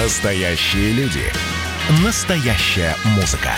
Настоящие 0.00 0.92
люди. 0.92 1.24
Настоящая 2.04 2.94
музыка. 3.16 3.50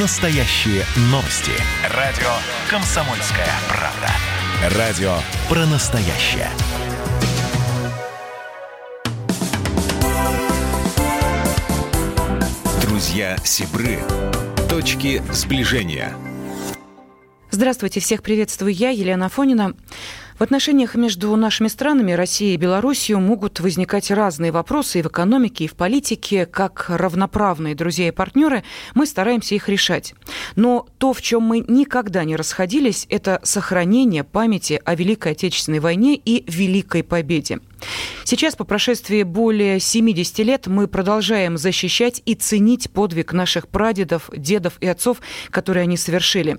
Настоящие 0.00 0.82
новости. 1.10 1.52
Радио 1.94 2.30
«Комсомольская 2.70 3.50
правда». 3.68 4.78
Радио 4.78 5.14
про 5.46 5.66
настоящее. 5.66 6.48
Друзья 12.80 13.36
Сибры. 13.44 13.98
Точки 14.70 15.22
сближения. 15.32 16.14
Здравствуйте, 17.50 18.00
всех 18.00 18.22
приветствую 18.22 18.72
я, 18.72 18.88
Елена 18.88 19.28
Фонина. 19.28 19.74
В 20.38 20.42
отношениях 20.42 20.96
между 20.96 21.34
нашими 21.36 21.68
странами, 21.68 22.10
Россией 22.10 22.54
и 22.54 22.56
Белоруссией, 22.56 23.20
могут 23.20 23.60
возникать 23.60 24.10
разные 24.10 24.50
вопросы 24.50 24.98
и 24.98 25.02
в 25.02 25.06
экономике, 25.06 25.64
и 25.64 25.68
в 25.68 25.74
политике. 25.74 26.44
Как 26.44 26.86
равноправные 26.88 27.76
друзья 27.76 28.08
и 28.08 28.10
партнеры, 28.10 28.64
мы 28.94 29.06
стараемся 29.06 29.54
их 29.54 29.68
решать. 29.68 30.14
Но 30.56 30.88
то, 30.98 31.12
в 31.12 31.22
чем 31.22 31.42
мы 31.42 31.64
никогда 31.68 32.24
не 32.24 32.34
расходились, 32.34 33.06
это 33.10 33.38
сохранение 33.44 34.24
памяти 34.24 34.80
о 34.84 34.96
Великой 34.96 35.32
Отечественной 35.32 35.78
войне 35.78 36.16
и 36.16 36.44
Великой 36.50 37.04
Победе. 37.04 37.60
Сейчас, 38.24 38.56
по 38.56 38.64
прошествии 38.64 39.22
более 39.22 39.80
70 39.80 40.38
лет, 40.40 40.66
мы 40.66 40.88
продолжаем 40.88 41.56
защищать 41.56 42.22
и 42.24 42.34
ценить 42.34 42.90
подвиг 42.90 43.32
наших 43.32 43.68
прадедов, 43.68 44.30
дедов 44.34 44.74
и 44.80 44.86
отцов, 44.86 45.18
которые 45.50 45.82
они 45.82 45.96
совершили. 45.96 46.58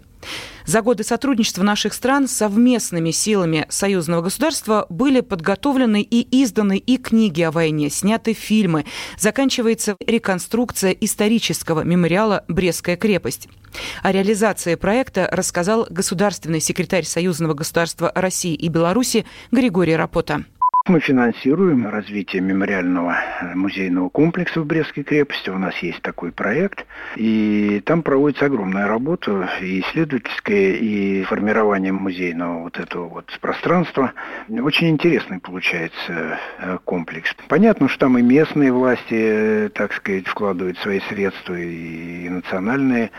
За 0.65 0.81
годы 0.81 1.03
сотрудничества 1.03 1.63
наших 1.63 1.93
стран 1.93 2.27
совместными 2.27 3.11
силами 3.11 3.65
союзного 3.69 4.21
государства 4.21 4.87
были 4.89 5.21
подготовлены 5.21 6.01
и 6.01 6.43
изданы 6.43 6.77
и 6.77 6.97
книги 6.97 7.41
о 7.41 7.51
войне, 7.51 7.89
сняты 7.89 8.33
фильмы. 8.33 8.85
Заканчивается 9.17 9.95
реконструкция 9.99 10.91
исторического 10.91 11.81
мемориала 11.81 12.43
«Брестская 12.47 12.97
крепость». 12.97 13.47
О 14.01 14.11
реализации 14.11 14.75
проекта 14.75 15.27
рассказал 15.31 15.85
государственный 15.89 16.61
секретарь 16.61 17.03
Союзного 17.03 17.53
государства 17.53 18.11
России 18.15 18.55
и 18.55 18.69
Беларуси 18.69 19.25
Григорий 19.51 19.95
Рапота. 19.95 20.45
Мы 20.87 20.99
финансируем 20.99 21.87
развитие 21.87 22.43
мемориального 22.43 23.17
э, 23.41 23.55
музейного 23.55 24.09
комплекса 24.09 24.61
в 24.61 24.67
Брестской 24.67 25.03
крепости. 25.03 25.49
У 25.49 25.57
нас 25.57 25.75
есть 25.79 25.99
такой 26.03 26.31
проект. 26.31 26.85
И 27.15 27.81
там 27.87 28.03
проводится 28.03 28.45
огромная 28.45 28.87
работа 28.87 29.49
и 29.61 29.79
исследовательская, 29.79 30.73
и 30.73 31.23
формирование 31.23 31.91
музейного 31.91 32.61
вот 32.61 32.77
этого 32.77 33.07
вот 33.07 33.35
пространства. 33.41 34.13
Очень 34.47 34.89
интересный 34.89 35.39
получается 35.39 36.37
э, 36.59 36.77
комплекс. 36.85 37.35
Понятно, 37.47 37.87
что 37.87 38.01
там 38.01 38.19
и 38.19 38.21
местные 38.21 38.71
власти, 38.71 39.05
э, 39.09 39.69
так 39.69 39.91
сказать, 39.91 40.27
вкладывают 40.27 40.77
свои 40.77 40.99
средства, 41.09 41.55
и 41.55 42.29
национальные, 42.29 43.09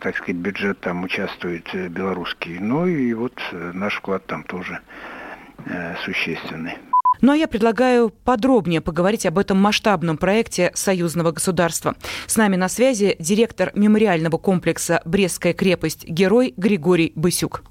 так 0.00 0.16
сказать, 0.16 0.36
бюджет 0.36 0.78
там 0.78 1.02
участвует 1.02 1.68
белорусский. 1.90 2.58
Ну 2.60 2.86
и 2.86 3.12
вот 3.14 3.32
наш 3.72 3.96
вклад 3.96 4.24
там 4.26 4.44
тоже 4.44 4.78
Э, 4.78 5.17
существенный. 6.04 6.78
Ну 7.20 7.32
а 7.32 7.36
я 7.36 7.48
предлагаю 7.48 8.10
подробнее 8.10 8.80
поговорить 8.80 9.26
об 9.26 9.38
этом 9.38 9.60
масштабном 9.60 10.18
проекте 10.18 10.70
союзного 10.74 11.32
государства. 11.32 11.96
С 12.26 12.36
нами 12.36 12.56
на 12.56 12.68
связи 12.68 13.16
директор 13.18 13.72
мемориального 13.74 14.38
комплекса 14.38 15.02
«Брестская 15.04 15.52
крепость» 15.52 16.06
герой 16.06 16.54
Григорий 16.56 17.12
Бысюк. 17.16 17.62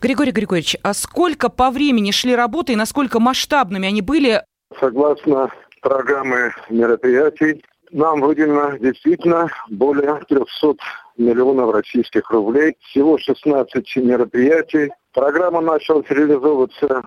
Григорий 0.00 0.32
Григорьевич, 0.32 0.76
а 0.82 0.94
сколько 0.94 1.48
по 1.48 1.70
времени 1.70 2.10
шли 2.10 2.34
работы 2.34 2.72
и 2.72 2.76
насколько 2.76 3.20
масштабными 3.20 3.88
они 3.88 4.00
были? 4.00 4.42
Согласно 4.80 5.50
программы 5.82 6.52
мероприятий, 6.70 7.62
нам 7.90 8.20
выделено 8.20 8.76
действительно 8.78 9.48
более 9.70 10.20
300 10.28 10.74
миллионов 11.16 11.72
российских 11.72 12.30
рублей. 12.30 12.76
Всего 12.80 13.18
16 13.18 13.96
мероприятий. 13.96 14.90
Программа 15.12 15.60
началась 15.60 16.06
реализовываться 16.08 17.04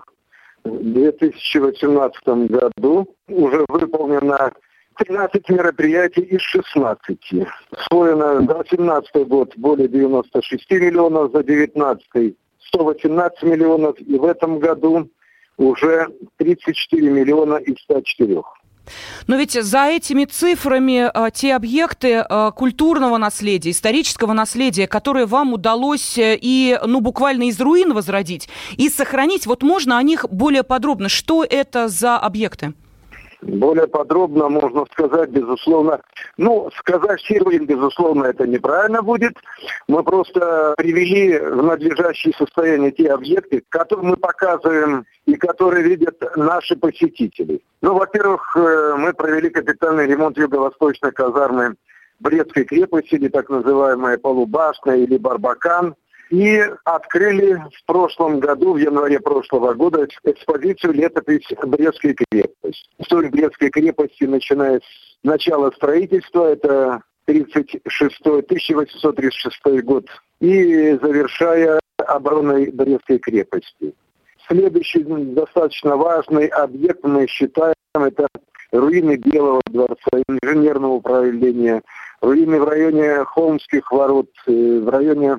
в 0.64 0.92
2018 0.92 2.26
году 2.48 3.14
уже 3.28 3.64
выполнено 3.68 4.52
13 4.96 5.48
мероприятий 5.50 6.22
из 6.22 6.40
16. 6.40 7.18
Освоено 7.70 8.40
за 8.40 8.46
2017 8.46 9.28
год 9.28 9.52
более 9.56 9.88
96 9.88 10.70
миллионов, 10.70 11.32
за 11.32 11.42
2019 11.42 12.36
118 12.68 13.42
миллионов, 13.42 14.00
и 14.00 14.18
в 14.18 14.24
этом 14.24 14.58
году 14.58 15.08
уже 15.56 16.08
34 16.36 17.10
миллиона 17.10 17.56
из 17.56 17.76
104. 17.82 18.42
Но 19.26 19.36
ведь 19.36 19.52
за 19.52 19.86
этими 19.86 20.24
цифрами 20.24 21.10
а, 21.12 21.30
те 21.30 21.54
объекты 21.54 22.16
а, 22.16 22.50
культурного 22.50 23.18
наследия, 23.18 23.70
исторического 23.70 24.32
наследия, 24.32 24.86
которые 24.86 25.26
вам 25.26 25.52
удалось 25.52 26.18
э, 26.18 26.36
и, 26.40 26.78
ну, 26.84 27.00
буквально 27.00 27.48
из 27.48 27.60
руин 27.60 27.94
возродить, 27.94 28.48
и 28.76 28.88
сохранить, 28.88 29.46
вот 29.46 29.62
можно 29.62 29.98
о 29.98 30.02
них 30.02 30.26
более 30.30 30.62
подробно. 30.62 31.08
Что 31.08 31.44
это 31.44 31.88
за 31.88 32.16
объекты? 32.16 32.74
Более 33.40 33.86
подробно 33.86 34.48
можно 34.48 34.84
сказать, 34.92 35.30
безусловно, 35.30 36.00
ну, 36.36 36.70
сказать 36.76 37.20
Сирвин, 37.20 37.66
безусловно, 37.66 38.24
это 38.24 38.46
неправильно 38.48 39.00
будет. 39.00 39.34
Мы 39.86 40.02
просто 40.02 40.74
привели 40.76 41.38
в 41.38 41.62
надлежащее 41.62 42.34
состояние 42.34 42.90
те 42.90 43.12
объекты, 43.12 43.62
которые 43.68 44.08
мы 44.08 44.16
показываем 44.16 45.06
и 45.28 45.36
которые 45.36 45.84
видят 45.84 46.16
наши 46.36 46.74
посетители. 46.74 47.60
Ну, 47.82 47.94
во-первых, 47.94 48.56
э, 48.56 48.94
мы 48.96 49.12
провели 49.12 49.50
капитальный 49.50 50.06
ремонт 50.06 50.38
юго-восточной 50.38 51.12
казармы 51.12 51.74
Брестской 52.18 52.64
крепости, 52.64 53.14
или 53.14 53.28
так 53.28 53.48
называемая 53.50 54.18
Полубашня, 54.18 54.94
или 54.96 55.18
Барбакан– 55.18 55.94
и 56.30 56.62
открыли 56.84 57.54
в 57.54 57.86
прошлом 57.86 58.40
году, 58.40 58.74
в 58.74 58.76
январе 58.76 59.20
прошлого 59.20 59.74
года, 59.74 60.06
экспозицию 60.24 60.92
«Летопись 60.92 61.46
Брестской 61.62 62.14
крепости». 62.14 62.88
История 62.98 63.30
Брестской 63.30 63.70
крепости, 63.70 64.24
начиная 64.24 64.80
с 64.80 65.16
начала 65.22 65.70
строительства, 65.70 66.52
это 66.52 67.02
36, 67.26 68.20
1836 68.20 69.84
год, 69.84 70.06
и 70.40 70.98
завершая 71.02 71.80
обороной 72.06 72.70
Брестской 72.70 73.18
крепости. 73.18 73.94
Следующий 74.48 75.02
достаточно 75.02 75.96
важный 75.96 76.46
объект 76.46 77.04
мы 77.04 77.26
считаем, 77.26 77.74
это 77.94 78.26
руины 78.72 79.16
Белого 79.16 79.60
дворца, 79.66 80.22
инженерного 80.26 80.92
управления, 80.92 81.82
руины 82.22 82.58
в 82.58 82.64
районе 82.64 83.24
Холмских 83.24 83.92
ворот, 83.92 84.30
э, 84.46 84.80
в 84.80 84.88
районе 84.88 85.36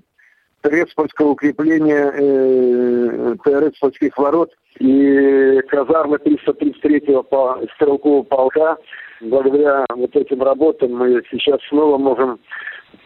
Терецпольского 0.62 1.30
укрепления 1.30 2.12
э, 2.14 3.36
Терецпольских 3.44 4.16
ворот 4.16 4.52
и 4.78 5.60
казармы 5.70 6.18
333-го 6.18 7.66
стрелкового 7.76 8.24
полка. 8.24 8.78
Благодаря 9.22 9.86
вот 9.96 10.16
этим 10.16 10.44
работам 10.44 10.96
мы 10.96 11.24
сейчас 11.32 11.60
снова 11.70 11.98
можем 11.98 12.40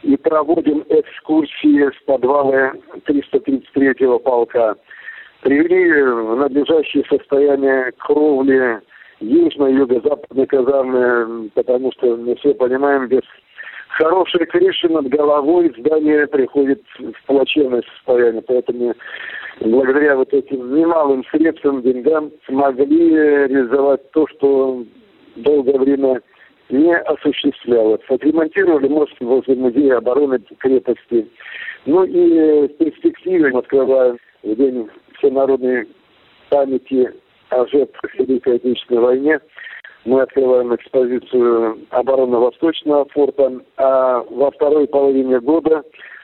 и 0.02 0.18
проводим 0.18 0.84
экскурсии 0.90 1.90
с 1.98 2.06
подвала 2.06 2.74
333-го 3.08 4.20
полка. 4.20 4.76
Привели 5.44 6.02
в 6.02 6.36
надлежащее 6.38 7.04
состояние 7.10 7.92
кровли 7.98 8.80
южной 9.20 9.74
юго-западной 9.74 10.46
казармы, 10.48 11.50
потому 11.54 11.92
что 11.92 12.16
мы 12.16 12.36
все 12.38 12.54
понимаем, 12.54 13.08
без 13.08 13.24
хорошая 13.90 14.46
крыша 14.46 14.88
над 14.88 15.08
головой, 15.10 15.74
здание 15.78 16.28
приходит 16.28 16.82
в 16.98 17.28
плачевное 17.28 17.84
состояние. 17.94 18.42
Поэтому 18.48 18.94
благодаря 19.60 20.16
вот 20.16 20.34
этим 20.34 20.76
немалым 20.76 21.26
средствам, 21.26 21.82
деньгам 21.82 22.32
смогли 22.46 23.10
реализовать 23.10 24.10
то, 24.12 24.26
что 24.28 24.86
долгое 25.36 25.78
время 25.78 26.22
не 26.70 26.96
осуществлялось. 26.96 28.02
Отремонтировали 28.08 28.88
мост 28.88 29.14
возле 29.20 29.56
музея 29.56 29.98
обороны 29.98 30.40
крепости. 30.60 31.28
Ну 31.86 32.06
и 32.06 32.68
в 32.68 32.78
перспективе 32.78 33.52
мы 33.52 33.60
открываем 33.60 34.18
в 34.42 34.56
День 34.56 34.88
всенародной 35.24 35.88
памяти 36.50 37.12
о 37.50 37.66
жертвах 37.68 38.14
Великой 38.16 38.58
Отечественной 38.58 39.02
войне 39.02 39.40
мы 40.06 40.22
открываем 40.22 40.76
экспозицию 40.76 41.80
оборонно-восточного 41.92 43.06
форта, 43.06 43.62
а 43.78 44.22
во 44.30 44.52
второй 44.52 44.86
половине 44.88 45.40
года 45.40 45.84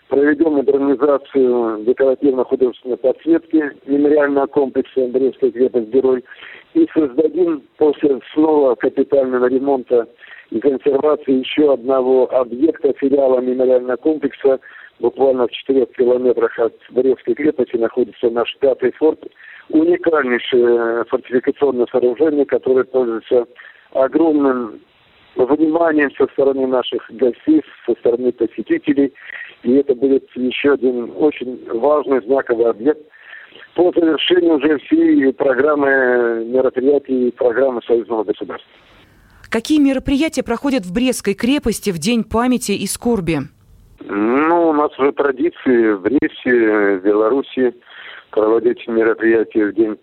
проведем 0.09 0.53
модернизацию 0.53 1.85
декоративно-художественной 1.85 2.97
подсветки 2.97 3.71
мемориального 3.85 4.47
комплекса 4.47 5.05
Андреевская 5.05 5.51
крепость 5.51 5.89
«Герой» 5.89 6.25
и 6.73 6.87
создадим 6.93 7.63
после 7.77 8.19
снова 8.33 8.75
капитального 8.75 9.45
ремонта 9.45 10.07
и 10.49 10.59
консервации 10.59 11.39
еще 11.39 11.73
одного 11.73 12.29
объекта 12.35 12.91
филиала 12.93 13.39
мемориального 13.39 13.97
комплекса. 13.97 14.59
Буквально 14.99 15.47
в 15.47 15.51
четырех 15.51 15.91
километрах 15.93 16.57
от 16.59 16.75
Брестской 16.89 17.33
крепости 17.33 17.77
находится 17.77 18.29
наш 18.29 18.55
пятый 18.57 18.91
форт, 18.91 19.19
уникальнейшее 19.69 21.05
фортификационное 21.05 21.87
сооружение, 21.91 22.45
которое 22.45 22.83
пользуется 22.83 23.45
огромным 23.93 24.81
вниманием 25.35 26.11
со 26.17 26.27
стороны 26.33 26.67
наших 26.67 27.09
гостей, 27.11 27.61
со 27.85 27.93
стороны 27.93 28.31
посетителей. 28.33 29.13
И 29.63 29.73
это 29.73 29.95
будет 29.95 30.27
еще 30.35 30.73
один 30.73 31.11
очень 31.15 31.65
важный 31.79 32.21
знаковый 32.25 32.69
объект 32.69 33.01
по 33.75 33.91
завершению 33.93 34.55
уже 34.55 34.77
всей 34.79 35.31
программы 35.33 36.45
мероприятий 36.45 37.29
и 37.29 37.31
программы 37.31 37.81
Союзного 37.83 38.25
государства. 38.25 38.69
Какие 39.49 39.79
мероприятия 39.79 40.43
проходят 40.43 40.83
в 40.85 40.93
Брестской 40.93 41.33
крепости 41.33 41.89
в 41.89 41.97
День 41.97 42.23
памяти 42.23 42.73
и 42.73 42.85
скорби? 42.85 43.39
Ну, 44.01 44.69
у 44.69 44.73
нас 44.73 44.97
уже 44.97 45.11
традиции 45.11 45.93
в 45.93 46.01
Бресте, 46.01 46.97
в 46.97 47.03
Беларуси 47.03 47.75
проводить 48.31 48.87
мероприятия 48.87 49.65
в 49.67 49.73
День 49.73 49.97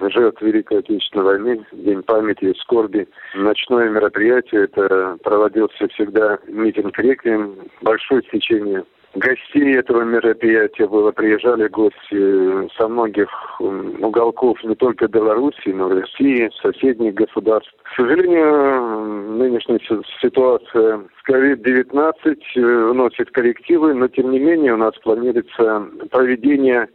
жертв 0.00 0.42
Великой 0.42 0.80
Отечественной 0.80 1.24
войны, 1.24 1.66
День 1.72 2.02
памяти 2.02 2.46
и 2.46 2.58
скорби. 2.58 3.08
Ночное 3.34 3.88
мероприятие, 3.88 4.64
это 4.64 5.16
проводился 5.22 5.88
всегда 5.88 6.38
митинг 6.46 6.98
реквием, 6.98 7.56
большое 7.82 8.22
стечение 8.24 8.84
гостей 9.16 9.76
этого 9.76 10.02
мероприятия 10.02 10.86
было. 10.86 11.10
Приезжали 11.10 11.68
гости 11.68 12.68
со 12.76 12.88
многих 12.88 13.28
уголков 13.60 14.62
не 14.62 14.74
только 14.74 15.08
Беларуси, 15.08 15.68
но 15.68 15.90
и 15.92 16.00
России, 16.00 16.50
соседних 16.62 17.14
государств. 17.14 17.72
К 17.82 17.96
сожалению, 17.96 19.36
нынешняя 19.38 19.80
ситуация 20.20 21.00
с 21.00 21.30
COVID-19 21.30 22.36
э, 22.56 22.90
вносит 22.90 23.30
коррективы, 23.30 23.94
но 23.94 24.08
тем 24.08 24.30
не 24.30 24.38
менее 24.38 24.74
у 24.74 24.78
нас 24.78 24.94
планируется 25.02 25.86
проведение 26.10 26.88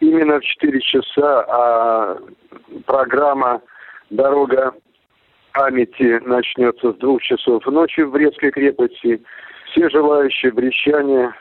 именно 0.00 0.40
в 0.40 0.44
4 0.44 0.80
часа, 0.80 1.44
а 1.48 2.18
программа 2.86 3.60
«Дорога 4.10 4.74
памяти» 5.52 6.20
начнется 6.24 6.92
с 6.92 6.96
двух 6.96 7.22
часов 7.22 7.64
ночи 7.66 8.00
в 8.00 8.10
Брестской 8.10 8.50
крепости. 8.50 9.22
Все 9.70 9.88
желающие 9.88 10.50
брещане 10.52 11.32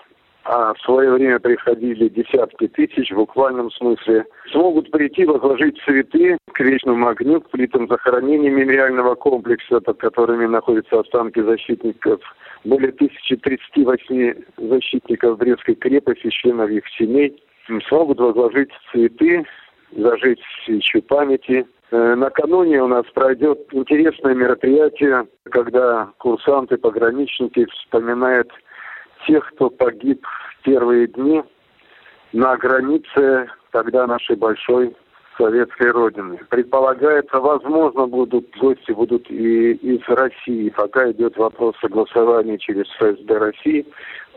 а 0.52 0.74
в 0.74 0.80
свое 0.80 1.12
время 1.12 1.40
приходили 1.40 2.10
десятки 2.10 2.68
тысяч 2.70 3.12
в 3.12 3.18
буквальном 3.18 3.70
смысле, 3.70 4.26
смогут 4.52 4.90
прийти, 4.90 5.24
возложить 5.24 5.80
цветы 5.86 6.40
к 6.54 6.60
вечному 6.60 7.08
огню, 7.08 7.40
к 7.40 7.52
плитам 7.52 7.88
захоронения 7.88 8.50
мемориального 8.50 9.14
комплекса, 9.14 9.80
под 9.80 10.00
которыми 10.00 10.48
находятся 10.48 11.02
останки 11.02 11.40
защитников, 11.40 12.20
более 12.64 12.90
1038 12.90 14.34
защитников 14.58 15.38
Брестской 15.38 15.76
крепости, 15.76 16.30
членов 16.32 16.72
их 16.72 16.84
семей, 16.98 17.44
смогут 17.88 18.20
возложить 18.20 18.72
цветы, 18.92 19.46
зажечь 19.96 20.42
свечу 20.66 21.04
памяти. 21.04 21.68
Э, 21.92 22.16
накануне 22.16 22.82
у 22.82 22.88
нас 22.88 23.06
пройдет 23.14 23.60
интересное 23.72 24.34
мероприятие, 24.34 25.28
когда 25.52 26.10
курсанты, 26.18 26.78
пограничники 26.78 27.68
вспоминают 27.68 28.52
тех, 29.28 29.46
кто 29.54 29.70
погиб 29.70 30.26
в 30.26 30.64
первые 30.64 31.08
дни 31.08 31.44
на 32.34 32.58
границе 32.58 33.48
тогда 33.72 34.08
нашей 34.08 34.36
большой 34.36 34.96
советской 35.38 35.92
родины. 35.92 36.38
Предполагается, 36.50 37.40
возможно, 37.40 38.06
будут 38.08 38.46
гости 38.58 38.92
будут 38.92 39.30
и 39.32 39.72
из 39.72 40.02
России, 40.08 40.70
пока 40.70 41.10
идет 41.12 41.38
вопрос 41.38 41.76
согласования 41.82 42.58
через 42.58 42.86
ФСБ 42.98 43.38
России 43.38 43.86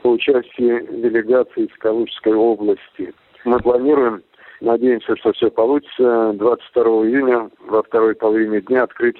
по 0.03 0.09
участию 0.09 0.87
делегации 0.87 1.65
из 1.65 1.77
Калужской 1.79 2.35
области. 2.35 3.13
Мы 3.45 3.59
планируем, 3.59 4.23
надеемся, 4.61 5.17
что 5.17 5.33
все 5.33 5.51
получится, 5.51 6.33
22 6.35 6.83
июня 7.07 7.51
во 7.67 7.83
второй 7.83 8.15
половине 8.15 8.61
дня 8.61 8.85
открыть 8.85 9.19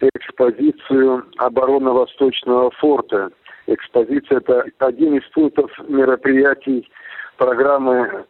экспозицию 0.00 1.24
оборонно-восточного 1.38 2.70
форта 2.72 3.30
экспозиция. 3.74 4.38
Это 4.38 4.64
один 4.78 5.16
из 5.16 5.24
пунктов 5.30 5.70
мероприятий 5.88 6.88
программы 7.36 8.24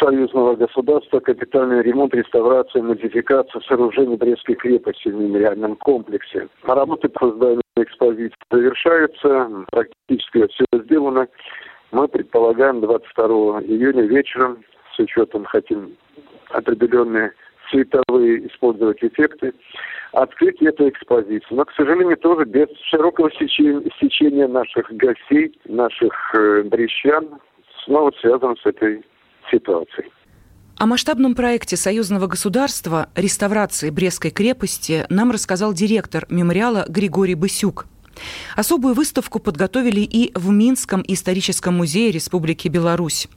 союзного 0.00 0.56
государства 0.56 1.20
«Капитальный 1.20 1.82
ремонт, 1.82 2.14
реставрация, 2.14 2.82
модификация 2.82 3.60
сооружений 3.62 4.16
Брестской 4.16 4.54
крепости 4.54 5.08
в 5.08 5.14
мемориальном 5.14 5.76
комплексе». 5.76 6.48
Работы 6.62 7.08
по 7.08 7.28
созданию 7.28 7.62
экспозиции 7.76 8.34
завершаются, 8.50 9.50
практически 9.70 10.46
все 10.48 10.64
сделано. 10.72 11.28
Мы 11.92 12.08
предполагаем 12.08 12.80
22 12.80 13.60
июня 13.62 14.02
вечером, 14.02 14.64
с 14.94 14.98
учетом 14.98 15.44
хотим 15.44 15.96
определенные 16.50 17.32
цветовые 17.70 18.46
использовать 18.48 19.02
эффекты, 19.02 19.52
открыть 20.12 20.60
эту 20.62 20.88
экспозицию. 20.88 21.56
Но, 21.56 21.64
к 21.64 21.72
сожалению, 21.72 22.16
тоже 22.16 22.44
без 22.44 22.68
широкого 22.90 23.30
сечения, 23.30 24.48
наших 24.48 24.90
гостей, 24.92 25.58
наших 25.66 26.12
э, 26.34 26.62
брещан, 26.64 27.28
снова 27.84 28.12
связан 28.20 28.56
с 28.56 28.66
этой 28.66 29.02
ситуацией. 29.50 30.10
О 30.76 30.86
масштабном 30.86 31.34
проекте 31.34 31.76
союзного 31.76 32.26
государства 32.26 33.08
реставрации 33.14 33.90
Брестской 33.90 34.30
крепости 34.30 35.06
нам 35.08 35.30
рассказал 35.30 35.72
директор 35.72 36.26
мемориала 36.28 36.84
Григорий 36.88 37.36
Бысюк. 37.36 37.86
Особую 38.56 38.94
выставку 38.94 39.38
подготовили 39.38 40.00
и 40.00 40.32
в 40.34 40.50
Минском 40.50 41.02
историческом 41.06 41.76
музее 41.76 42.10
Республики 42.10 42.68
Беларусь 42.68 43.28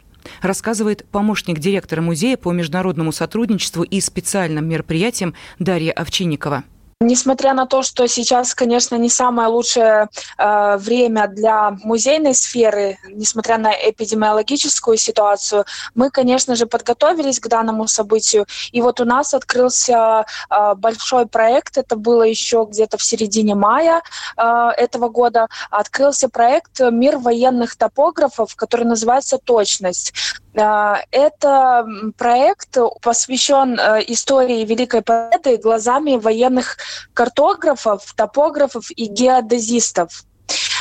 рассказывает 0.41 1.05
помощник 1.11 1.59
директора 1.59 2.01
музея 2.01 2.37
по 2.37 2.51
международному 2.51 3.11
сотрудничеству 3.11 3.83
и 3.83 3.99
специальным 4.01 4.67
мероприятиям 4.67 5.33
Дарья 5.59 5.91
Овчинникова. 5.91 6.63
Несмотря 6.99 7.53
на 7.53 7.67
то, 7.67 7.83
что 7.83 8.07
сейчас, 8.07 8.55
конечно, 8.55 8.95
не 8.95 9.09
самое 9.09 9.49
лучшее 9.49 10.09
э, 10.39 10.77
время 10.77 11.27
для 11.27 11.77
музейной 11.83 12.33
сферы, 12.33 12.97
несмотря 13.07 13.59
на 13.59 13.71
эпидемиологическую 13.71 14.97
ситуацию, 14.97 15.65
мы, 15.93 16.09
конечно 16.09 16.55
же, 16.55 16.65
подготовились 16.65 17.39
к 17.39 17.49
данному 17.49 17.87
событию. 17.87 18.47
И 18.71 18.81
вот 18.81 18.99
у 18.99 19.05
нас 19.05 19.35
открылся 19.35 20.25
э, 20.49 20.73
большой 20.73 21.27
проект, 21.27 21.77
это 21.77 21.97
было 21.97 22.23
еще 22.23 22.65
где-то 22.67 22.97
в 22.97 23.03
середине 23.03 23.53
мая 23.53 24.01
э, 24.35 24.69
этого 24.75 25.09
года, 25.09 25.49
открылся 25.69 26.29
проект 26.29 26.79
«Мир 26.79 27.19
военных 27.19 27.75
топографов», 27.75 28.55
который 28.55 28.87
называется 28.87 29.37
«Точность». 29.37 30.15
Э, 30.57 30.95
это 31.11 31.87
проект 32.17 32.77
посвящен 33.01 33.79
э, 33.79 34.03
истории 34.07 34.65
Великой 34.65 35.01
Победы 35.01 35.57
глазами 35.57 36.15
военных 36.15 36.77
картографов, 37.13 38.13
топографов 38.15 38.89
и 38.95 39.05
геодезистов. 39.05 40.23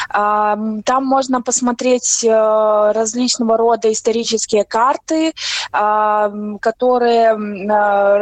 Там 0.08 1.04
можно 1.04 1.42
посмотреть 1.42 2.24
э, 2.24 2.92
различного 2.92 3.56
рода 3.56 3.92
исторические 3.92 4.64
карты, 4.64 5.34
которые 5.72 7.34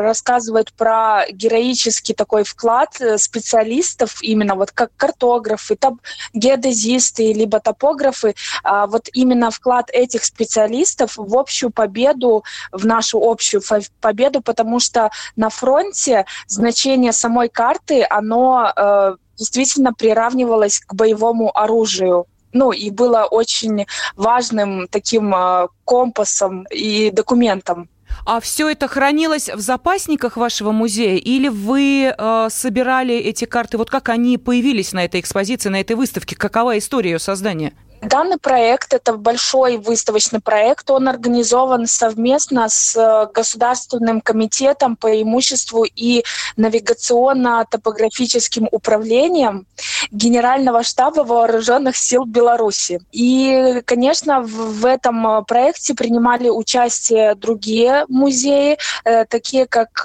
рассказывают 0.02 0.72
про 0.72 1.24
героический 1.30 2.14
такой 2.14 2.44
вклад 2.44 3.00
э, 3.00 3.18
специалистов, 3.18 4.22
именно 4.22 4.54
вот 4.54 4.70
как 4.72 4.90
картографы, 4.96 5.76
топ, 5.76 6.00
геодезисты, 6.32 7.32
либо 7.32 7.60
топографы, 7.60 8.34
а 8.62 8.86
вот 8.86 9.08
именно 9.12 9.50
вклад 9.50 9.90
этих 9.92 10.24
специалистов 10.24 11.14
в 11.16 11.36
общую 11.36 11.70
победу, 11.70 12.44
в 12.72 12.86
нашу 12.86 13.18
общую 13.22 13.62
победу, 14.00 14.40
потому 14.40 14.80
что 14.80 15.10
на 15.36 15.50
фронте 15.50 16.26
значение 16.46 17.12
самой 17.12 17.48
карты, 17.48 18.06
оно 18.08 18.72
э, 18.74 19.16
действительно 19.36 19.92
приравнивалось 19.92 20.80
к 20.80 20.94
боевому 20.94 21.56
оружию. 21.56 22.26
Ну, 22.52 22.70
и 22.70 22.90
было 22.90 23.24
очень 23.24 23.86
важным 24.16 24.86
таким 24.88 25.34
э, 25.34 25.68
компасом 25.84 26.66
и 26.70 27.10
документом. 27.10 27.88
А 28.26 28.40
все 28.40 28.70
это 28.70 28.88
хранилось 28.88 29.50
в 29.50 29.60
запасниках 29.60 30.36
вашего 30.36 30.70
музея 30.70 31.16
или 31.16 31.48
вы 31.48 32.14
э, 32.16 32.48
собирали 32.50 33.14
эти 33.16 33.44
карты? 33.44 33.76
Вот 33.76 33.90
как 33.90 34.08
они 34.08 34.38
появились 34.38 34.92
на 34.92 35.04
этой 35.04 35.20
экспозиции, 35.20 35.68
на 35.68 35.80
этой 35.80 35.96
выставке? 35.96 36.36
Какова 36.36 36.78
история 36.78 37.12
ее 37.12 37.18
создания? 37.18 37.74
Данный 38.04 38.38
проект– 38.38 38.94
это 38.96 39.14
большой 39.14 39.78
выставочный 39.78 40.40
проект. 40.40 40.90
Он 40.90 41.08
организован 41.08 41.86
совместно 41.86 42.68
с 42.68 42.94
э, 42.96 43.28
Государственным 43.32 44.20
комитетом 44.20 44.96
по 44.96 45.22
имуществу 45.22 45.84
и 45.84 46.24
навигационно-топографическим 46.56 48.68
управлением 48.70 49.66
Генерального 50.10 50.82
штаба 50.82 51.20
Вооруженных 51.20 51.96
сил 51.96 52.26
Беларуси. 52.26 53.00
И, 53.12 53.80
конечно, 53.86 54.42
в 54.42 54.84
этом 54.84 55.26
э, 55.26 55.42
проекте 55.44 55.94
принимали 55.94 56.50
участие 56.50 57.34
другие 57.34 58.04
музеи, 58.08 58.76
э, 59.04 59.24
такие 59.24 59.66
как 59.66 60.04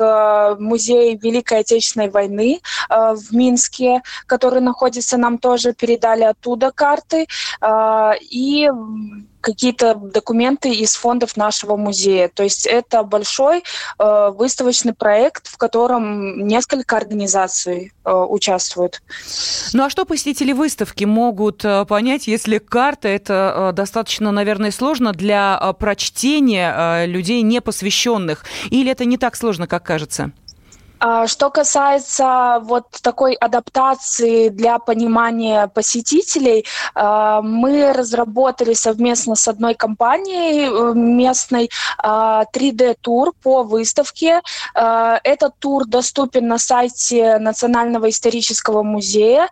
Музей 0.60 1.18
Великой 1.18 1.60
Отечественной 1.60 2.10
войны 2.10 2.62
в 2.90 3.32
Минске, 3.32 4.02
который 4.26 4.62
находится, 4.62 5.18
нам 5.18 5.38
тоже 5.38 5.74
передали 5.74 6.24
оттуда 6.24 6.72
карты, 6.72 7.28
и 8.20 8.70
какие-то 9.42 9.96
документы 9.96 10.74
из 10.74 10.96
фондов 10.96 11.38
нашего 11.38 11.76
музея. 11.76 12.30
То 12.30 12.44
есть 12.44 12.66
это 12.66 13.04
большой 13.04 13.64
э, 13.98 14.30
выставочный 14.36 14.94
проект, 14.94 15.48
в 15.48 15.58
котором 15.58 16.46
несколько 16.46 16.98
организаций 16.98 17.94
э, 18.04 18.12
участвуют. 18.12 19.02
Ну 19.74 19.84
а 19.84 19.90
что 19.90 20.06
посетители 20.06 20.52
выставки 20.52 21.06
могут 21.06 21.64
э, 21.64 21.86
понять, 21.86 22.28
если 22.28 22.58
карта 22.58 23.08
это 23.08 23.70
э, 23.72 23.74
достаточно, 23.74 24.32
наверное, 24.32 24.72
сложно 24.72 25.14
для 25.14 25.58
э, 25.62 25.74
прочтения 25.74 27.06
людей 27.06 27.42
непосвященных? 27.42 28.44
Или 28.70 28.92
это 28.92 29.06
не 29.06 29.18
так 29.18 29.36
сложно, 29.36 29.68
как 29.68 29.84
кажется? 29.84 30.32
А, 31.00 31.28
что 31.28 31.50
касается 31.50 32.60
вот 32.64 32.88
такой 33.02 33.34
адаптации 33.34 34.50
для 34.50 34.80
понимания 34.80 35.68
посетителей, 35.68 36.66
а, 36.94 37.42
мы 37.42 37.94
разработали 37.94 38.74
совместно 38.74 39.36
с 39.36 39.48
одной 39.48 39.76
компанией 39.76 40.68
э, 40.68 40.94
местной 40.94 41.70
3D-тур 42.04 43.30
а, 43.30 43.32
по 43.44 43.64
выставке. 43.64 44.42
Этот 44.74 45.58
тур 45.60 45.86
доступен 45.86 46.48
на 46.48 46.58
сайте 46.58 47.38
Национального 47.40 48.10
исторического 48.10 48.84
музея. 48.84 49.50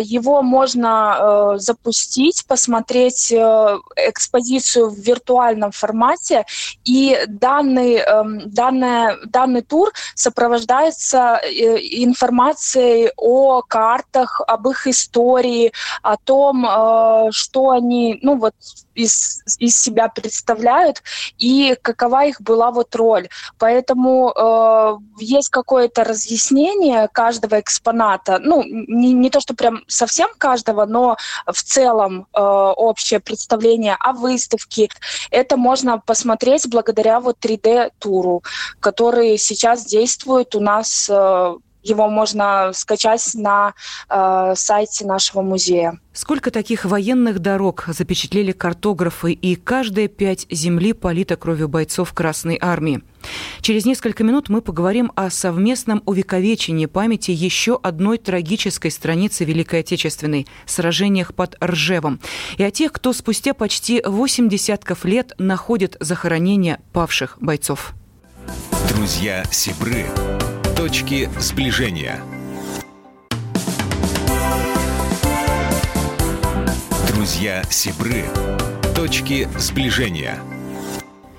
Его 0.00 0.42
можно 0.42 1.54
э, 1.54 1.58
запустить, 1.58 2.44
посмотреть 2.46 3.32
э, 3.32 3.78
экспозицию 3.96 4.90
в 4.90 4.96
виртуальном 4.96 5.72
формате, 5.72 6.44
и 6.84 7.18
данный, 7.26 7.96
эм, 7.96 8.50
данный, 8.50 9.26
данный 9.26 9.62
тур 9.62 9.92
сопровождается 10.14 10.79
является 10.80 11.40
э, 11.42 11.78
информацией 12.02 13.10
о 13.16 13.62
картах, 13.62 14.40
об 14.46 14.68
их 14.68 14.86
истории, 14.86 15.72
о 16.02 16.16
том, 16.16 16.66
э, 16.66 17.30
что 17.32 17.70
они, 17.70 18.18
ну 18.22 18.36
вот 18.36 18.54
из, 18.94 19.42
из 19.58 19.80
себя 19.80 20.08
представляют 20.08 21.02
и 21.38 21.76
какова 21.80 22.24
их 22.24 22.40
была 22.40 22.70
вот 22.70 22.94
роль. 22.94 23.28
Поэтому 23.58 24.32
э, 24.34 24.96
есть 25.18 25.48
какое-то 25.48 26.04
разъяснение 26.04 27.08
каждого 27.08 27.60
экспоната. 27.60 28.38
Ну, 28.40 28.62
не, 28.64 29.12
не 29.12 29.30
то, 29.30 29.40
что 29.40 29.54
прям 29.54 29.82
совсем 29.86 30.28
каждого, 30.38 30.86
но 30.86 31.16
в 31.46 31.62
целом 31.62 32.26
э, 32.32 32.40
общее 32.40 33.20
представление 33.20 33.96
о 33.98 34.12
выставке. 34.12 34.88
Это 35.30 35.56
можно 35.56 35.98
посмотреть 35.98 36.68
благодаря 36.68 37.20
вот 37.20 37.36
3D-туру, 37.40 38.42
который 38.80 39.38
сейчас 39.38 39.84
действует 39.84 40.54
у 40.54 40.60
нас 40.60 41.08
э, 41.10 41.54
его 41.82 42.08
можно 42.08 42.72
скачать 42.74 43.30
на 43.34 43.74
э, 44.08 44.52
сайте 44.56 45.06
нашего 45.06 45.42
музея. 45.42 45.98
Сколько 46.12 46.50
таких 46.50 46.84
военных 46.84 47.38
дорог 47.38 47.84
запечатлели 47.88 48.52
картографы, 48.52 49.32
и 49.32 49.54
каждая 49.54 50.08
пять 50.08 50.46
земли 50.50 50.92
полита 50.92 51.36
кровью 51.36 51.68
бойцов 51.68 52.12
Красной 52.12 52.58
Армии? 52.60 53.02
Через 53.60 53.84
несколько 53.84 54.24
минут 54.24 54.48
мы 54.48 54.60
поговорим 54.60 55.12
о 55.14 55.30
совместном 55.30 56.02
увековечении 56.06 56.86
памяти 56.86 57.30
еще 57.30 57.78
одной 57.82 58.18
трагической 58.18 58.90
страницы 58.90 59.44
Великой 59.44 59.80
Отечественной– 59.80 60.46
сражениях 60.66 61.34
под 61.34 61.56
Ржевом, 61.62 62.20
и 62.56 62.62
о 62.62 62.70
тех, 62.70 62.92
кто 62.92 63.12
спустя 63.12 63.54
почти 63.54 64.02
восемь 64.04 64.48
десятков 64.48 65.04
лет 65.04 65.32
находит 65.38 65.96
захоронения 66.00 66.80
павших 66.92 67.38
бойцов. 67.40 67.92
Друзья 68.88 69.44
Сибры 69.50 70.06
Точки 70.80 71.28
сближения. 71.38 72.22
Друзья 77.08 77.62
Сибры. 77.68 78.24
Точки 78.94 79.46
сближения. 79.58 80.38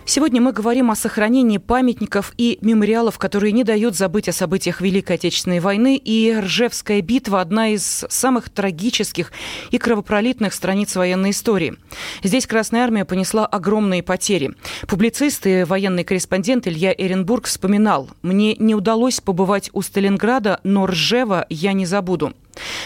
Сегодня 0.03 0.41
мы 0.41 0.51
говорим 0.51 0.91
о 0.91 0.96
сохранении 0.96 1.58
памятников 1.58 2.34
и 2.38 2.58
мемориалов, 2.62 3.17
которые 3.17 3.51
не 3.51 3.63
дают 3.63 3.96
забыть 3.96 4.27
о 4.27 4.34
событиях 4.34 4.81
Великой 4.81 5.15
Отечественной 5.15 5.60
войны. 5.60 5.96
И 5.96 6.36
Ржевская 6.38 7.01
битва– 7.01 7.39
одна 7.41 7.70
из 7.70 8.05
самых 8.10 8.50
трагических 8.50 9.31
и 9.70 9.77
кровопролитных 9.77 10.53
страниц 10.53 10.96
военной 10.96 11.29
истории. 11.29 11.75
Здесь 12.24 12.48
Красная 12.48 12.84
Армия 12.84 13.05
понесла 13.05 13.46
огромные 13.46 14.03
потери. 14.03 14.53
Публицист 14.88 15.46
и 15.46 15.63
военный 15.63 16.03
корреспондент 16.03 16.67
Илья 16.67 16.93
Эренбург 16.98 17.46
вспоминал, 17.46 18.10
«Мне 18.22 18.55
не 18.55 18.75
удалось 18.75 19.22
побывать 19.22 19.70
у 19.72 19.81
Сталинграда, 19.81 20.60
но 20.63 20.88
Ржева 20.88 21.46
я 21.50 21.74
не 21.74 21.86
забуду». 21.86 22.34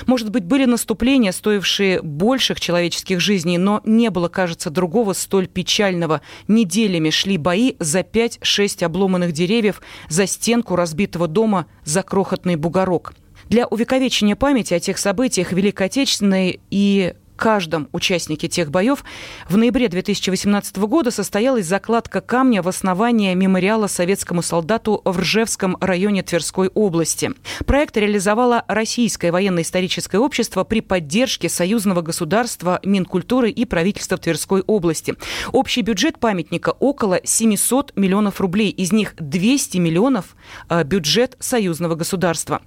Может 0.06 0.30
быть, 0.30 0.44
были 0.44 0.66
наступления, 0.66 1.32
стоившие 1.32 2.02
больших 2.02 2.60
человеческих 2.60 3.20
жизней, 3.20 3.58
но 3.58 3.82
не 3.86 4.10
было, 4.10 4.28
кажется, 4.28 4.70
другого 4.70 5.14
столь 5.14 5.48
печального. 5.48 6.22
Неделями 6.48 7.10
шли 7.10 7.38
бои 7.38 7.74
за 7.80 8.02
5-6 8.02 8.84
обломанных 8.84 9.32
деревьев, 9.32 9.82
за 10.10 10.28
стенку 10.28 10.76
разбитого 10.76 11.28
дома, 11.28 11.66
за 11.84 12.04
крохотный 12.04 12.56
бугорок. 12.56 13.14
Для 13.50 13.68
увековечения 13.68 14.36
памяти 14.36 14.74
о 14.74 14.80
тех 14.80 14.98
событиях 14.98 15.52
Великой 15.52 15.88
Отечественной 15.88 16.60
и 16.72 17.14
каждом 17.36 17.90
участнике 17.92 18.48
тех 18.48 18.72
боев 18.72 19.04
в 19.50 19.58
ноябре 19.58 19.88
2018 19.88 20.78
года 20.78 21.12
состоялась 21.12 21.66
закладка 21.66 22.22
камня 22.22 22.62
в 22.62 22.68
основание 22.68 23.36
мемориала 23.36 23.88
советскому 23.88 24.42
солдату 24.42 25.02
в 25.04 25.20
Ржевском 25.20 25.78
районе 25.82 26.24
Тверской 26.24 26.70
области. 26.70 27.32
Проект 27.66 27.98
реализовало 27.98 28.64
Российское 28.68 29.32
военно-историческое 29.32 30.20
общество 30.20 30.64
при 30.64 30.82
поддержке 30.82 31.50
союзного 31.50 32.02
государства, 32.02 32.80
Минкультуры 32.84 33.50
и 33.50 33.66
правительства 33.66 34.18
Тверской 34.18 34.62
области. 34.62 35.16
Общий 35.52 35.82
бюджет 35.82 36.20
памятника 36.20 36.70
около 36.70 37.20
700 37.24 37.96
миллионов 37.96 38.42
рублей, 38.42 38.70
из 38.70 38.92
них 38.92 39.16
200 39.20 39.78
миллионов 39.78 40.36
э, 40.70 40.84
бюджет 40.84 41.36
союзного 41.40 41.96
государства. 41.96 42.62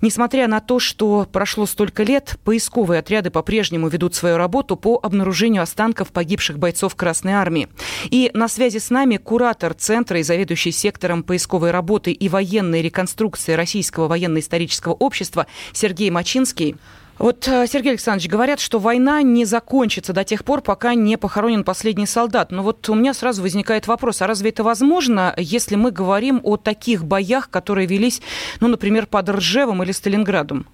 Несмотря 0.00 0.46
на 0.48 0.60
то, 0.60 0.78
что 0.78 1.26
прошло 1.30 1.66
столько 1.66 2.02
лет, 2.02 2.38
поисковые 2.44 3.00
отряды 3.00 3.30
по-прежнему 3.30 3.88
ведут 3.96 4.14
свою 4.14 4.36
работу 4.36 4.76
по 4.76 5.00
обнаружению 5.02 5.62
останков 5.62 6.12
погибших 6.12 6.58
бойцов 6.58 6.94
Красной 6.94 7.32
Армии. 7.32 7.68
И 8.10 8.30
на 8.34 8.46
связи 8.46 8.76
с 8.76 8.90
нами 8.90 9.16
куратор 9.16 9.72
Центра 9.72 10.20
и 10.20 10.22
заведующий 10.22 10.70
сектором 10.70 11.22
поисковой 11.22 11.70
работы 11.70 12.12
и 12.12 12.28
военной 12.28 12.82
реконструкции 12.82 13.54
Российского 13.54 14.06
военно-исторического 14.06 14.92
общества 14.92 15.46
Сергей 15.72 16.10
Мачинский. 16.10 16.76
Вот, 17.18 17.48
э, 17.48 17.66
Сергей 17.66 17.92
Александрович, 17.92 18.28
говорят, 18.30 18.60
что 18.60 18.78
война 18.78 19.22
не 19.22 19.46
закончится 19.46 20.12
до 20.12 20.24
тех 20.24 20.44
пор, 20.44 20.60
пока 20.60 20.92
не 20.92 21.16
похоронен 21.16 21.64
последний 21.64 22.06
солдат. 22.06 22.52
Но 22.52 22.62
вот 22.62 22.86
у 22.90 22.94
меня 22.94 23.14
сразу 23.14 23.40
возникает 23.40 23.86
вопрос, 23.86 24.20
а 24.20 24.26
разве 24.26 24.50
это 24.50 24.62
возможно, 24.62 25.32
если 25.38 25.76
мы 25.76 25.90
говорим 25.90 26.40
о 26.42 26.58
таких 26.58 27.06
боях, 27.06 27.48
которые 27.48 27.86
велись, 27.86 28.20
ну, 28.60 28.68
например, 28.68 29.06
под 29.06 29.30
Ржевом 29.30 29.82
или 29.82 29.92
Сталинградом? 29.92 30.66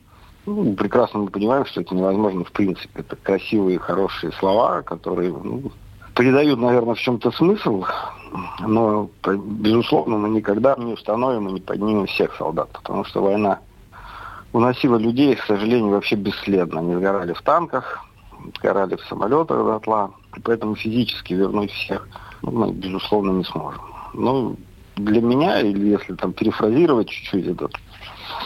Ну, 0.44 0.74
прекрасно 0.74 1.20
мы 1.20 1.26
понимаем, 1.28 1.64
что 1.66 1.80
это 1.80 1.94
невозможно 1.94 2.44
в 2.44 2.52
принципе. 2.52 3.00
Это 3.00 3.16
красивые, 3.16 3.78
хорошие 3.78 4.32
слова, 4.32 4.82
которые 4.82 5.32
ну, 5.32 5.70
придают, 6.14 6.58
наверное, 6.58 6.94
в 6.94 7.00
чем-то 7.00 7.30
смысл, 7.30 7.84
но, 8.60 9.10
безусловно, 9.24 10.18
мы 10.18 10.30
никогда 10.30 10.74
не 10.76 10.92
установим 10.92 11.48
и 11.48 11.52
не 11.52 11.60
поднимем 11.60 12.06
всех 12.06 12.34
солдат, 12.36 12.70
потому 12.72 13.04
что 13.04 13.22
война 13.22 13.60
уносила 14.52 14.96
людей, 14.96 15.34
к 15.36 15.44
сожалению, 15.44 15.90
вообще 15.90 16.16
бесследно. 16.16 16.80
Они 16.80 16.94
сгорали 16.94 17.32
в 17.32 17.42
танках, 17.42 18.04
сгорали 18.58 18.96
в 18.96 19.02
самолетах 19.02 19.64
дотла, 19.64 20.10
и 20.36 20.40
поэтому 20.40 20.74
физически 20.74 21.34
вернуть 21.34 21.70
всех 21.70 22.08
ну, 22.42 22.50
мы, 22.50 22.72
безусловно, 22.72 23.30
не 23.30 23.44
сможем. 23.44 23.82
Ну, 24.14 24.56
для 24.96 25.22
меня, 25.22 25.60
или 25.60 25.90
если 25.90 26.14
там 26.14 26.32
перефразировать 26.32 27.08
чуть-чуть 27.08 27.46
этот 27.46 27.72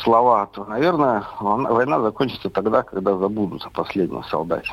слова, 0.03 0.47
то, 0.53 0.65
наверное, 0.65 1.25
война 1.41 2.01
закончится 2.01 2.51
тогда, 2.51 2.83
когда 2.83 3.17
забудут 3.17 3.65
о 3.65 3.71
последнем 3.71 4.25
солдате. 4.25 4.71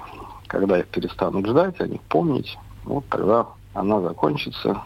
Когда 0.47 0.79
их 0.79 0.87
перестанут 0.87 1.45
ждать, 1.47 1.79
о 1.79 1.87
них 1.87 2.01
помнить, 2.01 2.57
вот 2.85 3.05
тогда 3.09 3.47
она 3.73 4.01
закончится, 4.01 4.81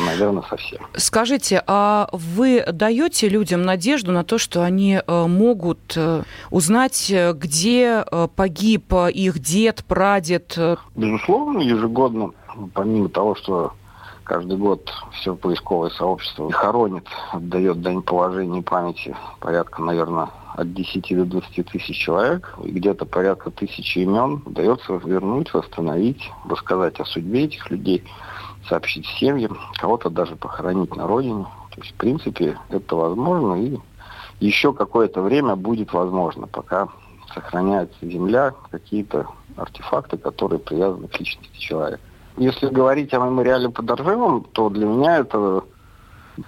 наверное, 0.00 0.42
совсем. 0.48 0.80
Скажите, 0.96 1.62
а 1.66 2.08
вы 2.12 2.64
даете 2.72 3.28
людям 3.28 3.62
надежду 3.62 4.12
на 4.12 4.24
то, 4.24 4.38
что 4.38 4.64
они 4.64 5.00
э, 5.04 5.26
могут 5.26 5.96
э, 5.96 6.22
узнать, 6.50 7.12
где 7.34 8.04
э, 8.04 8.28
погиб 8.34 8.92
их 9.12 9.38
дед, 9.38 9.84
прадед? 9.86 10.58
Безусловно, 10.96 11.58
ежегодно, 11.58 12.30
помимо 12.74 13.08
того, 13.08 13.34
что 13.34 13.74
каждый 14.24 14.56
год 14.56 14.92
все 15.12 15.34
поисковое 15.34 15.90
сообщество 15.90 16.50
хоронит, 16.50 17.06
отдает 17.32 17.80
дань 17.82 18.02
положения 18.02 18.60
и 18.60 18.62
памяти 18.62 19.16
порядка, 19.40 19.82
наверное, 19.82 20.28
от 20.54 20.72
10 20.72 21.16
до 21.16 21.24
20 21.24 21.66
тысяч 21.66 21.96
человек, 21.96 22.54
и 22.62 22.70
где-то 22.70 23.06
порядка 23.06 23.50
тысячи 23.50 24.00
имен 24.00 24.42
удается 24.44 24.94
вернуть, 25.04 25.52
восстановить, 25.54 26.30
рассказать 26.48 27.00
о 27.00 27.04
судьбе 27.04 27.44
этих 27.44 27.70
людей, 27.70 28.04
сообщить 28.68 29.06
семьям, 29.06 29.58
кого-то 29.78 30.10
даже 30.10 30.36
похоронить 30.36 30.94
на 30.96 31.06
родине. 31.06 31.46
То 31.74 31.80
есть, 31.80 31.94
в 31.94 31.96
принципе, 31.96 32.58
это 32.68 32.96
возможно, 32.96 33.54
и 33.54 33.78
еще 34.40 34.72
какое-то 34.72 35.22
время 35.22 35.56
будет 35.56 35.92
возможно, 35.92 36.46
пока 36.46 36.88
сохраняется 37.32 37.96
земля, 38.02 38.54
какие-то 38.70 39.26
артефакты, 39.56 40.18
которые 40.18 40.58
привязаны 40.58 41.08
к 41.08 41.18
личности 41.18 41.58
человека. 41.58 42.02
Если 42.36 42.66
говорить 42.68 43.12
о 43.12 43.18
мемориале 43.18 43.68
под 43.68 43.90
Ржевом, 43.90 44.46
то 44.52 44.70
для 44.70 44.86
меня 44.86 45.18
это 45.18 45.64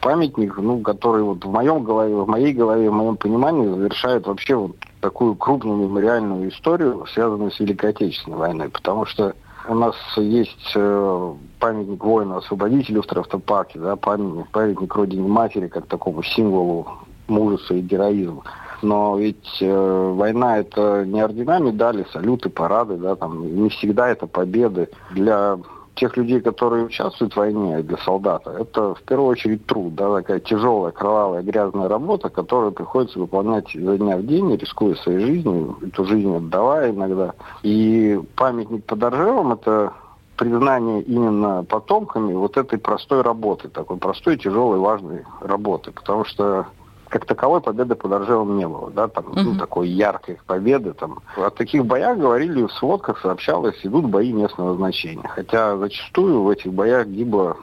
памятник, 0.00 0.56
ну, 0.56 0.80
который 0.80 1.22
вот 1.22 1.44
в 1.44 1.50
моем 1.50 1.84
голове, 1.84 2.14
в 2.14 2.28
моей 2.28 2.52
голове, 2.52 2.88
в 2.88 2.94
моем 2.94 3.16
понимании 3.16 3.68
завершает 3.68 4.26
вообще 4.26 4.56
вот 4.56 4.76
такую 5.00 5.34
крупную 5.34 5.76
мемориальную 5.76 6.48
историю, 6.48 7.04
связанную 7.12 7.50
с 7.50 7.60
Великой 7.60 7.90
Отечественной 7.90 8.38
войной. 8.38 8.70
Потому 8.70 9.04
что 9.04 9.34
у 9.68 9.74
нас 9.74 9.94
есть 10.16 10.72
э, 10.74 11.34
памятник 11.58 12.02
воину-освободителю 12.02 13.02
в 13.02 13.06
Трафтопарке, 13.06 13.78
да, 13.78 13.96
памятник, 13.96 14.48
памятник 14.48 14.94
Родине 14.94 15.28
Матери, 15.28 15.68
как 15.68 15.86
такому 15.86 16.22
символу 16.22 16.86
мужества 17.28 17.74
и 17.74 17.80
героизма. 17.80 18.42
Но 18.84 19.16
ведь 19.16 19.62
э, 19.62 20.12
война 20.14 20.58
это 20.58 21.04
не 21.06 21.22
ордена, 21.22 21.58
медали, 21.58 22.06
салюты, 22.12 22.50
парады, 22.50 22.96
да, 22.96 23.16
там 23.16 23.62
не 23.62 23.70
всегда 23.70 24.10
это 24.10 24.26
победы. 24.26 24.90
Для 25.10 25.58
тех 25.94 26.16
людей, 26.18 26.42
которые 26.42 26.84
участвуют 26.84 27.32
в 27.32 27.36
войне, 27.38 27.82
для 27.82 27.96
солдата, 27.98 28.50
это 28.50 28.94
в 28.94 29.02
первую 29.04 29.28
очередь 29.30 29.64
труд, 29.64 29.94
да, 29.94 30.14
такая 30.16 30.40
тяжелая, 30.40 30.92
кровавая, 30.92 31.42
грязная 31.42 31.88
работа, 31.88 32.28
которую 32.28 32.72
приходится 32.72 33.18
выполнять 33.18 33.74
изо 33.74 33.96
дня 33.96 34.18
в 34.18 34.26
день, 34.26 34.54
рискуя 34.54 34.96
своей 34.96 35.20
жизнью, 35.20 35.78
эту 35.80 36.04
жизнь 36.04 36.36
отдавая 36.36 36.90
иногда. 36.90 37.32
И 37.62 38.20
памятник 38.36 38.84
под 38.84 39.02
Оржевом– 39.02 39.52
это 39.54 39.94
признание 40.36 41.00
именно 41.02 41.64
потомками 41.64 42.34
вот 42.34 42.58
этой 42.58 42.78
простой 42.78 43.22
работы, 43.22 43.68
такой 43.68 43.96
простой, 43.96 44.36
тяжелой, 44.36 44.78
важной 44.78 45.24
работы, 45.40 45.90
потому 45.90 46.26
что 46.26 46.66
как 47.14 47.26
таковой 47.26 47.60
победы 47.60 47.94
под 47.94 48.10
Оржевом 48.10 48.58
не 48.58 48.66
было, 48.66 48.90
да, 48.90 49.06
там, 49.06 49.26
uh-huh. 49.26 49.42
ну, 49.44 49.54
такой 49.54 49.88
яркой 49.88 50.40
победы, 50.48 50.94
там. 50.94 51.20
О 51.36 51.48
таких 51.48 51.86
боях 51.86 52.18
говорили 52.18 52.64
в 52.64 52.72
сводках, 52.72 53.20
сообщалось, 53.20 53.78
идут 53.84 54.06
бои 54.06 54.32
местного 54.32 54.74
значения. 54.74 55.28
Хотя 55.28 55.76
зачастую 55.76 56.42
в 56.42 56.48
этих 56.48 56.72
боях 56.72 57.06
гибло 57.06 57.56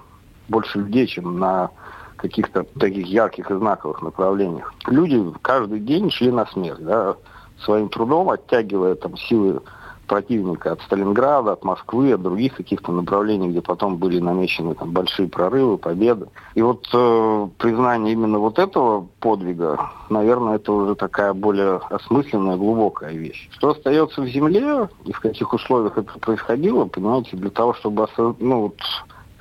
больше 0.47 0.79
людей, 0.79 1.05
чем 1.05 1.37
на 1.37 1.69
каких-то 2.15 2.63
таких 2.79 3.07
ярких 3.07 3.51
и 3.51 3.55
знаковых 3.55 4.01
направлениях. 4.01 4.73
Люди 4.87 5.21
каждый 5.41 5.81
день 5.81 6.09
шли 6.11 6.31
на 6.31 6.45
смерть, 6.45 6.85
да, 6.85 7.17
своим 7.59 7.89
трудом 7.89 8.29
оттягивая 8.29 8.95
там 8.95 9.17
силы 9.17 9.61
противника 10.07 10.73
от 10.73 10.81
Сталинграда, 10.81 11.53
от 11.53 11.63
Москвы, 11.63 12.13
от 12.13 12.21
других 12.21 12.55
каких-то 12.55 12.91
направлений, 12.91 13.49
где 13.49 13.61
потом 13.61 13.97
были 13.97 14.19
намечены 14.19 14.75
там 14.75 14.91
большие 14.91 15.27
прорывы, 15.27 15.77
победы. 15.77 16.27
И 16.55 16.61
вот 16.61 16.87
э, 16.93 17.47
признание 17.57 18.13
именно 18.13 18.39
вот 18.39 18.59
этого 18.59 19.07
подвига, 19.19 19.91
наверное, 20.09 20.55
это 20.55 20.71
уже 20.71 20.95
такая 20.95 21.33
более 21.33 21.77
осмысленная, 21.89 22.57
глубокая 22.57 23.13
вещь. 23.13 23.49
Что 23.53 23.69
остается 23.69 24.21
в 24.21 24.27
земле 24.27 24.89
и 25.05 25.13
в 25.13 25.19
каких 25.19 25.53
условиях 25.53 25.97
это 25.97 26.19
происходило, 26.19 26.85
понимаете, 26.85 27.37
для 27.37 27.49
того, 27.49 27.73
чтобы 27.73 28.07
ну, 28.39 28.61
вот, 28.61 28.77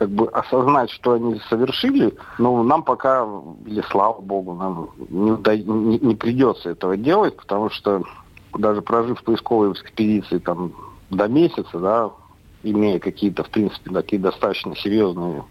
как 0.00 0.08
бы 0.08 0.28
осознать, 0.28 0.90
что 0.90 1.12
они 1.12 1.40
совершили, 1.50 2.14
ну, 2.38 2.62
нам 2.62 2.82
пока, 2.82 3.28
или 3.66 3.82
слава 3.90 4.20
богу, 4.20 4.54
нам 4.54 4.88
не, 5.10 5.62
не, 5.62 5.98
не 5.98 6.14
придется 6.14 6.70
этого 6.70 6.96
делать, 6.96 7.36
потому 7.36 7.68
что 7.68 8.02
даже 8.54 8.82
прожив 8.82 9.22
поисковые 9.22 9.72
экспедиции 9.72 10.38
там 10.38 10.72
до 11.10 11.28
месяца, 11.28 11.78
да, 11.78 12.10
имея 12.62 12.98
какие-то, 12.98 13.44
в 13.44 13.50
принципе, 13.50 13.90
такие 13.90 14.20
достаточно 14.20 14.76
серьезные 14.76 15.44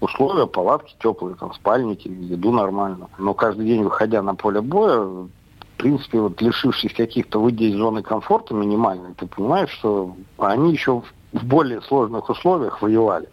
условия, 0.00 0.46
палатки 0.46 0.94
теплые, 1.00 1.36
там, 1.36 1.52
спальники, 1.54 2.08
еду 2.08 2.52
нормально. 2.52 3.08
Но 3.18 3.34
каждый 3.34 3.66
день, 3.66 3.82
выходя 3.82 4.22
на 4.22 4.34
поле 4.34 4.60
боя, 4.60 5.00
в 5.00 5.28
принципе, 5.76 6.20
вот 6.20 6.40
лишившись 6.40 6.92
каких-то, 6.94 7.40
выйдя 7.40 7.64
из 7.64 7.76
зоны 7.76 8.02
комфорта 8.02 8.54
минимальной, 8.54 9.14
ты 9.14 9.26
понимаешь, 9.26 9.70
что 9.70 10.14
они 10.38 10.72
еще 10.72 11.02
в 11.32 11.44
более 11.44 11.80
сложных 11.82 12.28
условиях 12.28 12.82
воевали. 12.82 13.28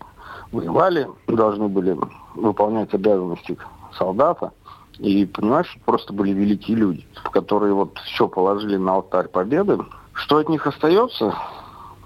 Воевали, 0.51 1.07
должны 1.27 1.67
были 1.67 1.97
выполнять 2.35 2.93
обязанности 2.93 3.57
солдата. 3.97 4.51
И 4.99 5.25
понимаешь, 5.25 5.77
просто 5.85 6.13
были 6.13 6.31
великие 6.31 6.77
люди, 6.77 7.05
которые 7.31 7.73
вот 7.73 7.97
все 8.05 8.27
положили 8.27 8.77
на 8.77 8.93
алтарь 8.93 9.27
победы. 9.27 9.77
Что 10.13 10.37
от 10.37 10.49
них 10.49 10.65
остается? 10.65 11.35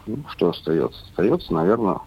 Ну, 0.06 0.18
что 0.30 0.50
остается? 0.50 1.02
Остается, 1.10 1.54
наверное, 1.54 2.00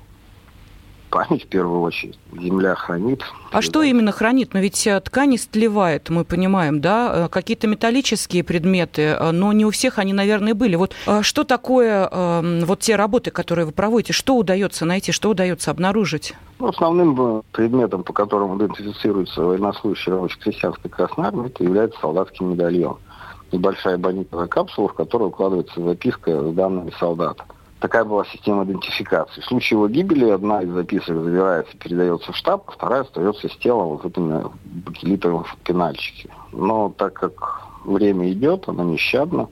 память 1.15 1.45
в 1.45 1.47
первую 1.47 1.81
очередь. 1.83 2.19
Земля 2.33 2.75
хранит. 2.75 3.23
А 3.53 3.63
что 3.63 3.83
именно 3.83 4.11
хранит? 4.11 4.53
Но 4.53 4.59
ведь 4.59 4.85
э, 4.85 5.01
ткани 5.01 5.37
стлевает, 5.37 6.11
мы 6.11 6.25
понимаем, 6.25 6.81
да? 6.81 7.27
Э, 7.27 7.29
какие-то 7.29 7.69
металлические 7.69 8.43
предметы, 8.43 9.03
э, 9.03 9.31
но 9.31 9.53
не 9.53 9.65
у 9.65 9.71
всех 9.71 10.01
они, 10.01 10.13
наверное, 10.13 10.55
были. 10.55 10.75
Вот 10.75 10.97
что 11.23 11.45
такое 11.45 12.09
эм, 12.11 12.65
вот 12.65 12.81
те 12.81 12.97
работы, 12.97 13.31
которые 13.31 13.65
вы 13.65 13.71
проводите? 13.71 14.13
Что 14.13 14.35
удается 14.35 14.85
найти, 14.85 15.13
что 15.13 15.31
удается 15.31 15.71
обнаружить? 15.71 16.35
Ну, 16.59 16.67
основным 16.67 17.45
предметом, 17.53 18.03
по 18.03 18.13
которому 18.13 18.57
идентифицируется 18.59 19.41
военнослужащий 19.41 20.11
рабоче-крестьянской 20.11 20.91
Красной 20.91 21.29
Армии, 21.29 21.47
это 21.47 21.63
является 21.63 22.01
солдатский 22.01 22.45
медальон. 22.45 22.97
Небольшая 23.53 23.99
банитовая 23.99 24.49
капсула, 24.49 24.89
в 24.89 24.95
которую 24.95 25.29
укладывается 25.29 25.81
записка 25.81 26.51
с 26.51 26.55
данными 26.55 26.93
солдата. 26.99 27.45
Такая 27.85 28.05
была 28.07 28.25
система 28.25 28.65
идентификации. 28.65 29.43
В 29.43 29.45
случае 29.45 29.77
его 29.77 29.89
гибели 29.89 30.31
одна 30.31 30.63
из 30.63 30.71
записок 30.71 31.23
забирается, 31.23 31.77
передается 31.77 32.33
в 32.33 32.37
штаб, 32.37 32.65
а 32.67 32.73
вторая 32.73 33.03
остается 33.03 33.47
с 33.47 33.57
телом 33.59 33.89
вот 33.89 34.05
в 34.05 34.07
этом 34.07 34.53
бакелитовом 34.87 35.45
пенальчике. 35.65 36.31
Но 36.51 36.95
так 36.97 37.13
как 37.13 37.67
время 37.85 38.33
идет, 38.33 38.71
оно 38.71 38.85
нещадно, 38.85 39.51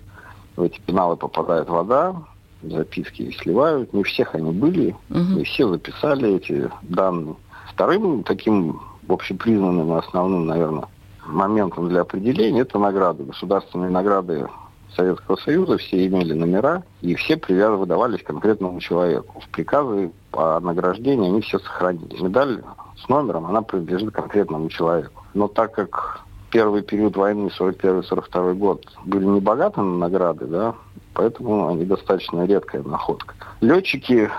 в 0.57 0.63
эти 0.63 0.81
пеналы 0.81 1.19
попадает 1.19 1.69
вода, 1.69 2.17
записки 2.63 3.37
сливают. 3.39 3.93
Не 3.93 4.03
всех 4.03 4.35
они 4.35 4.51
были, 4.51 4.97
угу. 5.11 5.19
не 5.19 5.45
все 5.45 5.69
записали 5.69 6.37
эти 6.37 6.71
данные. 6.81 7.35
Вторым 7.69 8.25
таким 8.25 8.81
общепризнанным 9.09 9.93
и 9.93 9.99
основным, 9.99 10.47
наверное, 10.47 10.87
моментом 11.27 11.91
для 11.91 12.01
определения 12.01 12.63
это 12.63 12.79
награды. 12.79 13.25
Государственные 13.25 13.91
награды 13.91 14.49
Советского 14.97 15.37
Союза 15.37 15.79
все 15.79 16.07
имели 16.07 16.33
номера, 16.33 16.83
и 17.01 17.15
все 17.15 17.37
привязы 17.37 17.77
выдавались 17.77 18.23
конкретному 18.23 18.81
человеку. 18.81 19.43
Приказы 19.53 20.13
о 20.33 20.61
награждении 20.61 21.29
они 21.29 21.41
все 21.41 21.59
сохранились. 21.59 22.21
Медаль 22.21 22.63
с 23.03 23.09
номером, 23.09 23.47
она 23.47 23.63
принадлежит 23.63 24.13
конкретному 24.13 24.69
человеку. 24.69 25.25
Но 25.35 25.49
так 25.49 25.73
как 25.73 26.21
первый 26.51 26.83
период 26.83 27.17
войны, 27.17 27.51
41-42 27.59 28.55
год, 28.55 28.87
были 29.05 29.25
не 29.25 29.41
богаты 29.41 29.81
на 29.81 29.99
награды, 29.99 30.47
да, 30.47 30.75
поэтому 31.15 31.69
они 31.69 31.85
достаточно 31.85 32.45
редкая 32.45 32.83
находка. 32.83 33.35
Летчики, 33.61 34.31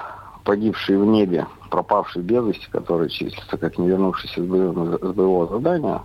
погибшие 0.43 0.99
в 0.99 1.05
небе, 1.05 1.47
пропавшие 1.71 2.23
без 2.23 2.45
вести, 2.45 2.67
которые 2.69 3.09
числятся 3.09 3.57
как 3.57 3.77
не 3.77 3.87
вернувшиеся 3.87 4.41
с 4.41 4.45
боевого 4.45 5.47
задания, 5.47 6.01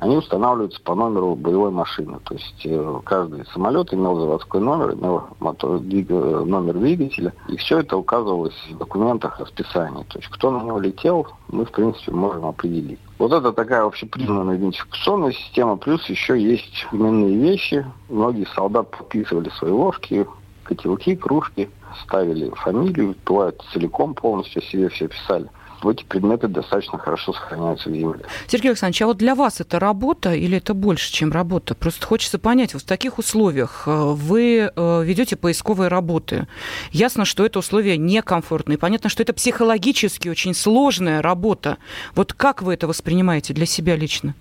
они 0.00 0.16
устанавливаются 0.16 0.80
по 0.80 0.94
номеру 0.94 1.34
боевой 1.34 1.70
машины. 1.70 2.18
То 2.24 2.34
есть 2.34 2.62
э, 2.64 3.00
каждый 3.04 3.44
самолет 3.52 3.92
имел 3.92 4.18
заводской 4.18 4.58
номер, 4.58 4.94
имел 4.94 5.24
мотор, 5.40 5.78
двиг, 5.78 6.08
номер 6.08 6.72
двигателя, 6.72 7.34
и 7.48 7.56
все 7.58 7.80
это 7.80 7.98
указывалось 7.98 8.54
в 8.70 8.78
документах 8.78 9.38
расписания. 9.38 10.04
То 10.04 10.18
есть 10.18 10.30
кто 10.30 10.50
на 10.50 10.64
него 10.64 10.80
летел, 10.80 11.28
мы, 11.48 11.66
в 11.66 11.70
принципе, 11.70 12.12
можем 12.12 12.46
определить. 12.46 12.98
Вот 13.18 13.32
это 13.32 13.52
такая 13.52 13.84
общепризнанная 13.84 14.56
идентификационная 14.56 15.32
система, 15.32 15.76
плюс 15.76 16.08
еще 16.08 16.40
есть 16.40 16.86
именные 16.92 17.36
вещи. 17.36 17.84
Многие 18.08 18.46
солдаты 18.54 18.96
подписывали 18.96 19.50
свои 19.50 19.70
ложки, 19.70 20.26
котелки, 20.64 21.14
кружки, 21.14 21.68
ставили 22.04 22.48
фамилию, 22.54 23.14
бывает 23.26 23.60
целиком 23.74 24.14
полностью 24.14 24.62
себе 24.62 24.88
все 24.88 25.08
писали 25.08 25.50
эти 25.84 26.04
предметы 26.04 26.48
достаточно 26.48 26.98
хорошо 26.98 27.32
сохраняются 27.32 27.88
в 27.88 27.94
земле. 27.94 28.20
Сергей 28.46 28.68
Александрович, 28.70 29.02
а 29.02 29.06
вот 29.06 29.16
для 29.16 29.34
вас 29.34 29.60
это 29.60 29.78
работа 29.78 30.34
или 30.34 30.58
это 30.58 30.74
больше, 30.74 31.12
чем 31.12 31.32
работа? 31.32 31.74
Просто 31.74 32.06
хочется 32.06 32.38
понять, 32.38 32.74
в 32.74 32.82
таких 32.82 33.18
условиях 33.18 33.84
э, 33.86 33.90
вы 33.90 34.70
э, 34.74 35.04
ведете 35.04 35.36
поисковые 35.36 35.88
работы. 35.88 36.46
Ясно, 36.90 37.24
что 37.24 37.44
это 37.44 37.58
условия 37.60 37.96
некомфортные. 37.96 38.78
Понятно, 38.78 39.08
что 39.08 39.22
это 39.22 39.32
психологически 39.32 40.28
очень 40.28 40.54
сложная 40.54 41.22
работа. 41.22 41.78
Вот 42.14 42.32
как 42.32 42.62
вы 42.62 42.74
это 42.74 42.86
воспринимаете 42.86 43.54
для 43.54 43.66
себя 43.66 43.96
лично? 43.96 44.34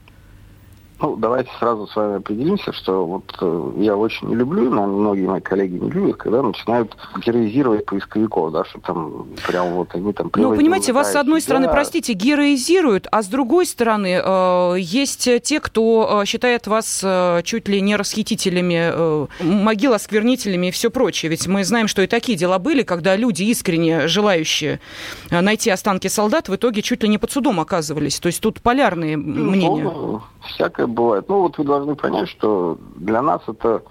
Ну, 1.02 1.16
давайте 1.16 1.50
сразу 1.60 1.88
с 1.88 1.96
вами 1.96 2.18
определимся, 2.18 2.74
что 2.74 3.06
вот 3.06 3.24
э, 3.40 3.72
я 3.78 3.96
очень 3.96 4.28
не 4.28 4.36
люблю, 4.36 4.70
но 4.70 4.86
многие 4.86 5.28
мои 5.28 5.40
коллеги 5.40 5.76
не 5.76 5.90
любят, 5.90 6.18
когда 6.18 6.42
начинают 6.42 6.96
героизировать 7.26 7.86
поисковиков, 7.86 8.52
да, 8.52 8.66
что 8.66 8.80
там 8.82 9.28
прям 9.48 9.76
вот 9.76 9.96
они 9.96 10.12
там... 10.12 10.30
Ну, 10.36 10.56
понимаете, 10.56 10.92
вас 10.92 11.14
с 11.14 11.16
одной 11.16 11.42
стороны, 11.42 11.70
простите, 11.70 12.14
героизируют, 12.14 13.08
а 13.12 13.24
с 13.24 13.28
другой 13.28 13.66
стороны, 13.66 14.22
э, 14.22 14.76
есть 14.80 15.30
те, 15.44 15.60
кто 15.62 16.22
э, 16.22 16.26
считает 16.26 16.68
вас 16.68 17.02
э, 17.02 17.42
чуть 17.44 17.70
ли 17.70 17.80
не 17.80 17.96
расхитителями, 17.96 18.92
э, 18.94 19.28
могил 19.40 19.94
осквернителями 19.94 20.68
и 20.68 20.72
все 20.72 20.90
прочее. 20.90 21.30
Ведь 21.30 21.48
мы 21.48 21.64
знаем, 21.64 21.88
что 21.88 22.02
и 22.02 22.08
такие 22.08 22.38
дела 22.38 22.60
были, 22.60 22.84
когда 22.84 23.16
люди, 23.16 23.44
искренне 23.44 24.08
желающие 24.08 24.82
э, 25.30 25.40
найти 25.40 25.70
останки 25.70 26.10
солдат, 26.10 26.50
в 26.50 26.56
итоге 26.56 26.82
чуть 26.82 27.04
ли 27.04 27.10
не 27.10 27.18
под 27.18 27.32
судом 27.32 27.62
оказывались. 27.62 28.20
То 28.20 28.28
есть 28.28 28.42
тут 28.42 28.62
полярные 28.62 29.16
ну, 29.16 29.52
мнения. 29.52 29.84
Ну, 29.84 30.22
всякое 30.42 30.89
бывает. 30.90 31.30
Ну, 31.30 31.42
вот 31.42 31.58
вы 31.58 31.64
должны 31.64 31.96
понять, 31.96 32.30
что 32.30 32.78
для 32.96 33.22
нас 33.22 33.42
это 33.48 33.84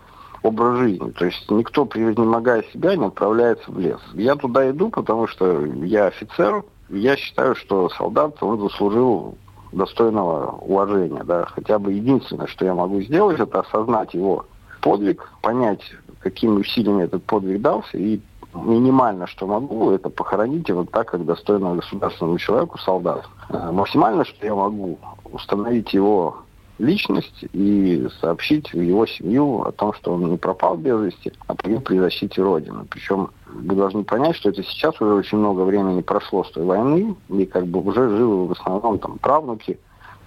образ 0.42 0.78
жизни. 0.78 1.11
То 1.11 1.24
есть 1.24 1.50
никто, 1.50 1.84
превознемогая 1.84 2.64
себя, 2.72 2.96
не 2.96 3.06
отправляется 3.06 3.70
в 3.70 3.78
лес. 3.78 4.00
Я 4.14 4.37
туда 4.37 4.70
иду, 4.70 4.90
потому 4.90 5.26
что 5.26 5.64
я 5.64 6.06
офицер, 6.06 6.64
я 6.88 7.16
считаю, 7.16 7.54
что 7.54 7.88
солдат, 7.90 8.42
он 8.42 8.61
заслужил 8.61 9.37
достойного 9.72 10.52
уважения. 10.61 11.24
Да. 11.24 11.46
Хотя 11.46 11.78
бы 11.78 11.92
единственное, 11.92 12.46
что 12.46 12.64
я 12.64 12.74
могу 12.74 13.00
сделать, 13.00 13.40
это 13.40 13.61
осознать 13.61 14.14
его 14.14 14.46
подвиг, 14.80 15.32
понять, 15.42 15.82
какими 16.20 16.61
усилиями 16.61 17.04
этот 17.04 17.24
подвиг 17.24 17.61
дался, 17.61 17.98
и 17.98 18.20
минимально, 18.54 19.26
что 19.26 19.46
могу, 19.46 19.90
это 19.90 20.08
похоронить 20.08 20.68
его 20.68 20.84
так, 20.84 21.11
как 21.11 21.24
достойного 21.24 21.76
государственному 21.76 22.38
человеку 22.38 22.78
солдат. 22.78 23.24
Максимально, 23.50 24.24
что 24.24 24.46
я 24.46 24.54
могу, 24.54 24.98
установить 25.30 25.92
его 25.92 26.38
личность 26.79 27.45
и 27.53 28.07
сообщить 28.21 28.73
в 28.73 28.81
его 28.81 29.07
семью 29.07 29.62
о 29.62 29.73
том, 29.73 29.93
что 29.95 30.12
он 30.12 30.31
не 30.31 30.37
пропал 30.37 30.77
без 30.77 31.01
вести, 31.01 31.33
а 31.47 31.55
погиб 31.55 31.85
при 31.85 31.99
защите 31.99 32.43
Родины. 32.43 32.85
Причем 32.88 33.31
вы 33.47 33.75
должны 33.75 34.05
понять, 34.05 34.37
что 34.37 34.51
это 34.51 34.62
сейчас 34.62 35.01
уже 35.01 35.14
очень 35.14 35.38
много 35.38 35.62
времени 35.62 36.03
прошло 36.03 36.45
с 36.45 36.51
той 36.51 36.64
войны, 36.64 37.17
и 37.29 37.47
как 37.47 37.67
бы 37.67 37.81
уже 37.81 38.09
живы 38.09 38.47
в 38.47 38.53
основном 38.53 38.99
там 38.99 39.19
правнуки 39.19 39.79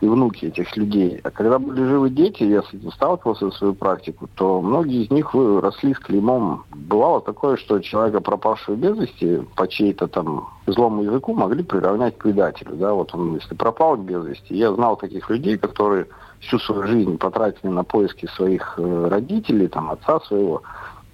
и 0.01 0.07
внуки 0.07 0.47
этих 0.47 0.75
людей. 0.75 1.21
А 1.23 1.29
когда 1.29 1.59
были 1.59 1.83
живы 1.85 2.09
дети, 2.09 2.43
я 2.43 2.63
с 2.63 2.73
этим 2.73 2.91
сталкивался 2.91 3.45
в 3.45 3.53
свою 3.53 3.75
практику, 3.75 4.27
то 4.35 4.59
многие 4.59 5.03
из 5.03 5.11
них 5.11 5.33
росли 5.33 5.93
с 5.93 5.99
клеймом. 5.99 6.63
Бывало 6.73 7.21
такое, 7.21 7.55
что 7.55 7.79
человека, 7.79 8.19
пропавшего 8.19 8.75
без 8.75 8.97
вести, 8.97 9.43
по 9.55 9.67
чьей-то 9.67 10.07
там 10.07 10.49
злому 10.65 11.03
языку 11.03 11.35
могли 11.35 11.63
приравнять 11.63 12.17
к 12.17 12.23
предателю. 12.23 12.75
Да? 12.75 12.93
Вот 12.93 13.13
он, 13.13 13.35
если 13.35 13.53
пропал 13.53 13.95
без 13.95 14.25
вести, 14.25 14.55
я 14.55 14.73
знал 14.73 14.97
таких 14.97 15.29
людей, 15.29 15.57
которые 15.57 16.07
всю 16.41 16.59
свою 16.59 16.83
жизнь 16.83 17.17
потратили 17.17 17.69
на 17.69 17.83
поиски 17.83 18.25
своих 18.25 18.75
э, 18.77 19.07
родителей, 19.07 19.67
там, 19.67 19.91
отца 19.91 20.19
своего, 20.21 20.63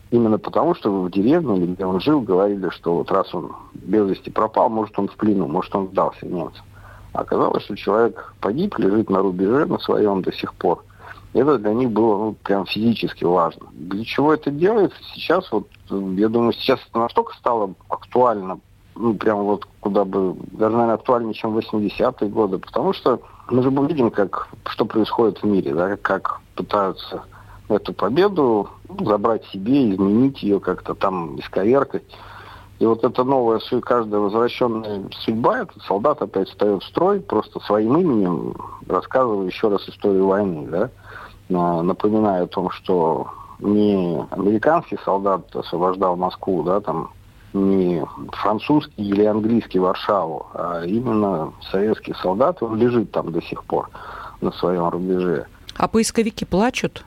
именно 0.10 0.38
потому, 0.38 0.74
что 0.74 1.04
в 1.04 1.12
деревне, 1.12 1.68
где 1.68 1.86
он 1.86 2.00
жил, 2.00 2.22
говорили, 2.22 2.70
что 2.70 2.96
вот 2.96 3.12
раз 3.12 3.34
он 3.36 3.52
без 3.74 4.10
вести 4.10 4.30
пропал, 4.32 4.70
может 4.70 4.98
он 4.98 5.08
в 5.08 5.16
плену, 5.16 5.48
может 5.48 5.76
он 5.76 5.88
сдался 5.90 6.26
немцам. 6.26 6.66
Оказалось, 7.14 7.64
что 7.64 7.76
человек 7.76 8.34
погиб, 8.42 8.78
лежит 8.78 9.10
на 9.10 9.20
рубеже 9.20 9.66
на 9.66 9.80
своем 9.80 10.22
до 10.22 10.32
сих 10.32 10.54
пор. 10.54 10.84
Это 11.34 11.58
для 11.58 11.74
них 11.74 11.92
было 11.92 12.18
ну, 12.18 12.36
прям 12.44 12.66
физически 12.66 13.24
важно. 13.24 13.68
Для 13.72 14.04
чего 14.06 14.34
это 14.34 14.50
делается? 14.50 14.98
Сейчас 15.14 15.52
вот, 15.52 15.68
я 15.90 16.30
думаю, 16.30 16.54
сейчас 16.54 16.80
это 16.90 17.00
настолько 17.00 17.34
стало 17.36 17.74
актуально, 17.90 18.60
ну, 18.98 19.14
прям 19.14 19.44
вот 19.44 19.68
куда 19.80 20.04
бы, 20.06 20.36
даже, 20.52 20.76
наверное, 20.76 20.96
актуальнее, 20.96 21.34
чем 21.34 21.54
в 21.54 21.58
80-е 21.60 22.30
годы, 22.30 22.58
потому 22.58 22.94
что 22.94 23.22
мы 23.50 23.64
же 23.64 23.70
видим, 23.70 24.12
как, 24.12 24.50
что 24.66 24.86
происходит 24.86 25.42
в 25.42 25.46
мире, 25.46 25.74
да, 25.74 25.96
как 25.98 26.42
пытаются 26.56 27.24
эту 27.70 27.94
победу 27.94 28.70
забрать 29.00 29.46
себе, 29.48 29.92
изменить 29.92 30.42
ее 30.42 30.60
как-то 30.60 30.96
там, 30.96 31.40
исковеркать. 31.40 32.04
И 32.80 32.86
вот 32.86 33.04
эта 33.04 33.24
новая, 33.24 33.60
каждая 33.82 34.22
возвращенная 34.22 35.04
судьба, 35.12 35.60
этот 35.62 35.82
солдат 35.84 36.22
опять 36.22 36.48
встает 36.50 36.84
в 36.84 36.88
строй, 36.88 37.20
просто 37.20 37.60
своим 37.62 37.98
именем 37.98 38.54
рассказывая 38.88 39.48
еще 39.48 39.70
раз 39.70 39.88
историю 39.90 40.28
войны, 40.28 40.68
да, 40.68 40.90
напоминая 41.50 42.44
о 42.44 42.48
том, 42.48 42.70
что 42.70 43.28
не 43.60 44.24
американский 44.32 44.98
солдат 45.04 45.56
освобождал 45.56 46.16
Москву, 46.16 46.64
да, 46.64 46.80
там, 46.80 47.12
не 47.54 48.04
французский 48.34 49.04
или 49.04 49.24
английский 49.24 49.80
Варшаву, 49.80 50.48
а 50.54 50.84
именно 50.84 51.54
советский 51.72 52.14
солдат, 52.22 52.62
он 52.62 52.76
лежит 52.78 53.12
там 53.12 53.32
до 53.32 53.42
сих 53.42 53.64
пор 53.64 53.90
на 54.42 54.52
своем 54.52 54.90
рубеже. 54.90 55.48
А 55.78 55.88
поисковики 55.88 56.46
плачут? 56.46 57.06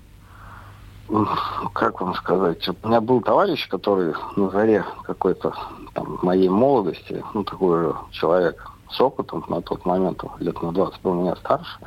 как 1.73 2.01
вам 2.01 2.15
сказать, 2.15 2.69
у 2.69 2.89
меня 2.89 3.01
был 3.01 3.21
товарищ, 3.21 3.69
который 3.69 4.15
на 4.37 4.49
заре 4.51 4.85
какой-то 5.03 5.55
там 5.93 6.19
моей 6.23 6.49
молодости, 6.49 7.25
ну 7.35 7.43
такой 7.43 7.81
же 7.81 7.95
человек 8.13 8.71
с 8.91 9.01
опытом 9.01 9.45
на 9.49 9.61
тот 9.61 9.85
момент, 9.85 10.23
лет 10.39 10.63
на 10.63 10.73
20 10.73 11.01
был 11.03 11.15
меня 11.15 11.37
старше, 11.37 11.79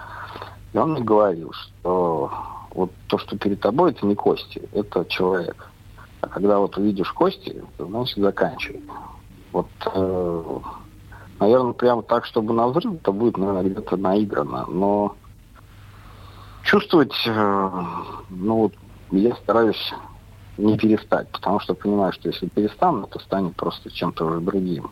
и 0.74 0.78
он 0.78 0.92
мне 0.92 1.02
говорил, 1.02 1.54
что 1.54 2.32
вот 2.72 2.92
то, 3.08 3.18
что 3.18 3.38
перед 3.38 3.62
тобой, 3.62 3.92
это 3.92 4.06
не 4.06 4.16
кости, 4.16 4.68
это 4.74 5.06
человек. 5.06 5.70
Когда 6.34 6.58
вот 6.58 6.78
увидишь 6.78 7.12
кости, 7.14 7.64
значит 7.78 8.18
заканчивай. 8.18 8.82
Вот, 9.52 9.68
э, 9.94 10.60
наверное, 11.40 11.74
прямо 11.74 12.02
так, 12.02 12.26
чтобы 12.26 12.56
на 12.56 12.68
взрыв, 12.68 12.96
это 12.96 13.12
будет, 13.12 13.38
наверное, 13.38 13.70
где-то 13.70 13.98
наиграно. 13.98 14.66
Но 14.66 15.16
чувствовать, 16.64 17.14
э, 17.28 17.84
ну 18.32 18.56
вот 18.56 18.74
я 19.12 19.36
стараюсь 19.36 19.94
не 20.58 20.76
перестать, 20.76 21.30
потому 21.30 21.60
что 21.60 21.76
понимаю, 21.76 22.12
что 22.14 22.30
если 22.30 22.48
перестану, 22.48 23.06
то 23.06 23.20
станет 23.20 23.56
просто 23.56 23.92
чем-то 23.92 24.26
уже 24.26 24.40
другим. 24.40 24.90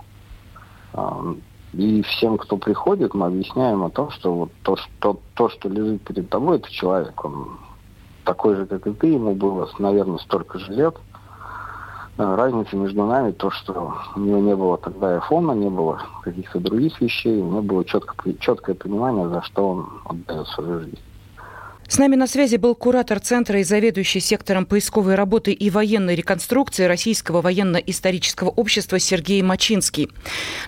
И 1.74 2.04
всем, 2.04 2.38
кто 2.38 2.58
приходит, 2.58 3.16
мы 3.16 3.28
объясняем 3.28 3.84
о 3.84 3.90
том, 3.90 4.12
что 4.12 4.34
вот 4.34 4.52
то, 4.62 4.76
что, 4.76 5.20
то, 5.36 5.50
что 5.50 5.70
лежит 5.70 6.04
перед 6.04 6.30
тобой, 6.30 6.58
это 6.58 6.70
человек. 6.70 7.24
Он 7.24 7.58
такой 8.26 8.58
же, 8.58 8.66
как 8.66 8.86
и 8.86 8.94
ты, 8.94 9.08
ему 9.08 9.34
было, 9.34 9.70
наверное, 9.80 10.18
столько 10.18 10.60
же 10.60 10.72
лет. 10.74 10.96
А 12.18 12.36
разница 12.36 12.76
между 12.76 13.06
нами 13.06 13.32
то, 13.32 13.50
что 13.50 13.96
у 14.16 14.20
него 14.20 14.40
не 14.40 14.56
было 14.56 14.78
тогда 14.78 15.16
айфона, 15.16 15.54
не 15.54 15.70
было 15.70 16.02
каких-то 16.24 16.60
других 16.60 17.00
вещей, 17.02 17.40
у 17.40 17.46
него 17.46 17.62
было 17.62 17.86
четко, 17.86 18.16
четкое 18.40 18.76
понимание, 18.76 19.30
за 19.30 19.42
что 19.42 19.70
он 19.70 19.90
отдает 20.06 20.48
свою 20.48 20.82
жизнь. 20.82 21.00
С 21.92 21.98
нами 21.98 22.16
на 22.16 22.26
связи 22.26 22.56
был 22.56 22.74
куратор 22.74 23.20
Центра 23.20 23.60
и 23.60 23.64
заведующий 23.64 24.22
сектором 24.22 24.66
поисковой 24.66 25.16
работы 25.16 25.52
и 25.52 25.70
военной 25.70 26.16
реконструкции 26.16 26.86
Российского 26.86 27.42
военно-исторического 27.42 28.48
общества 28.48 28.98
Сергей 28.98 29.42
Мачинский. 29.42 30.10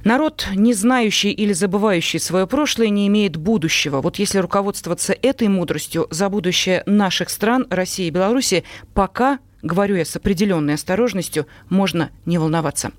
Народ, 0.04 0.48
не 0.54 0.74
знающий 0.74 1.32
или 1.32 1.54
забывающий 1.54 2.20
свое 2.20 2.46
прошлое, 2.46 2.90
не 2.90 3.08
имеет 3.08 3.38
будущего. 3.38 4.02
Вот 4.02 4.18
если 4.18 4.40
руководствоваться 4.40 5.14
этой 5.14 5.48
мудростью 5.48 6.08
за 6.10 6.28
будущее 6.28 6.84
наших 6.88 7.30
стран, 7.30 7.68
России 7.70 8.08
и 8.08 8.12
Беларуси, 8.12 8.66
пока, 8.94 9.40
говорю 9.64 9.96
я 9.96 10.06
с 10.06 10.16
определенной 10.16 10.76
осторожностью, 10.76 11.48
можно 11.70 12.12
не 12.26 12.38
волноваться. 12.38 12.92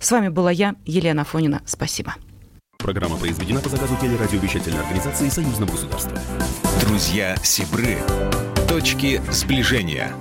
С 0.00 0.10
вами 0.10 0.28
была 0.28 0.50
я, 0.50 0.74
Елена 0.86 1.24
Фонина. 1.24 1.60
Спасибо. 1.66 2.14
Программа 2.78 3.16
произведена 3.16 3.60
по 3.60 3.68
заказу 3.68 3.96
телерадиовещательной 4.00 4.80
организации 4.80 5.28
Союзного 5.28 5.72
государства. 5.72 6.18
Друзья 6.80 7.36
Сибры. 7.42 7.98
Точки 8.68 9.20
сближения. 9.30 10.12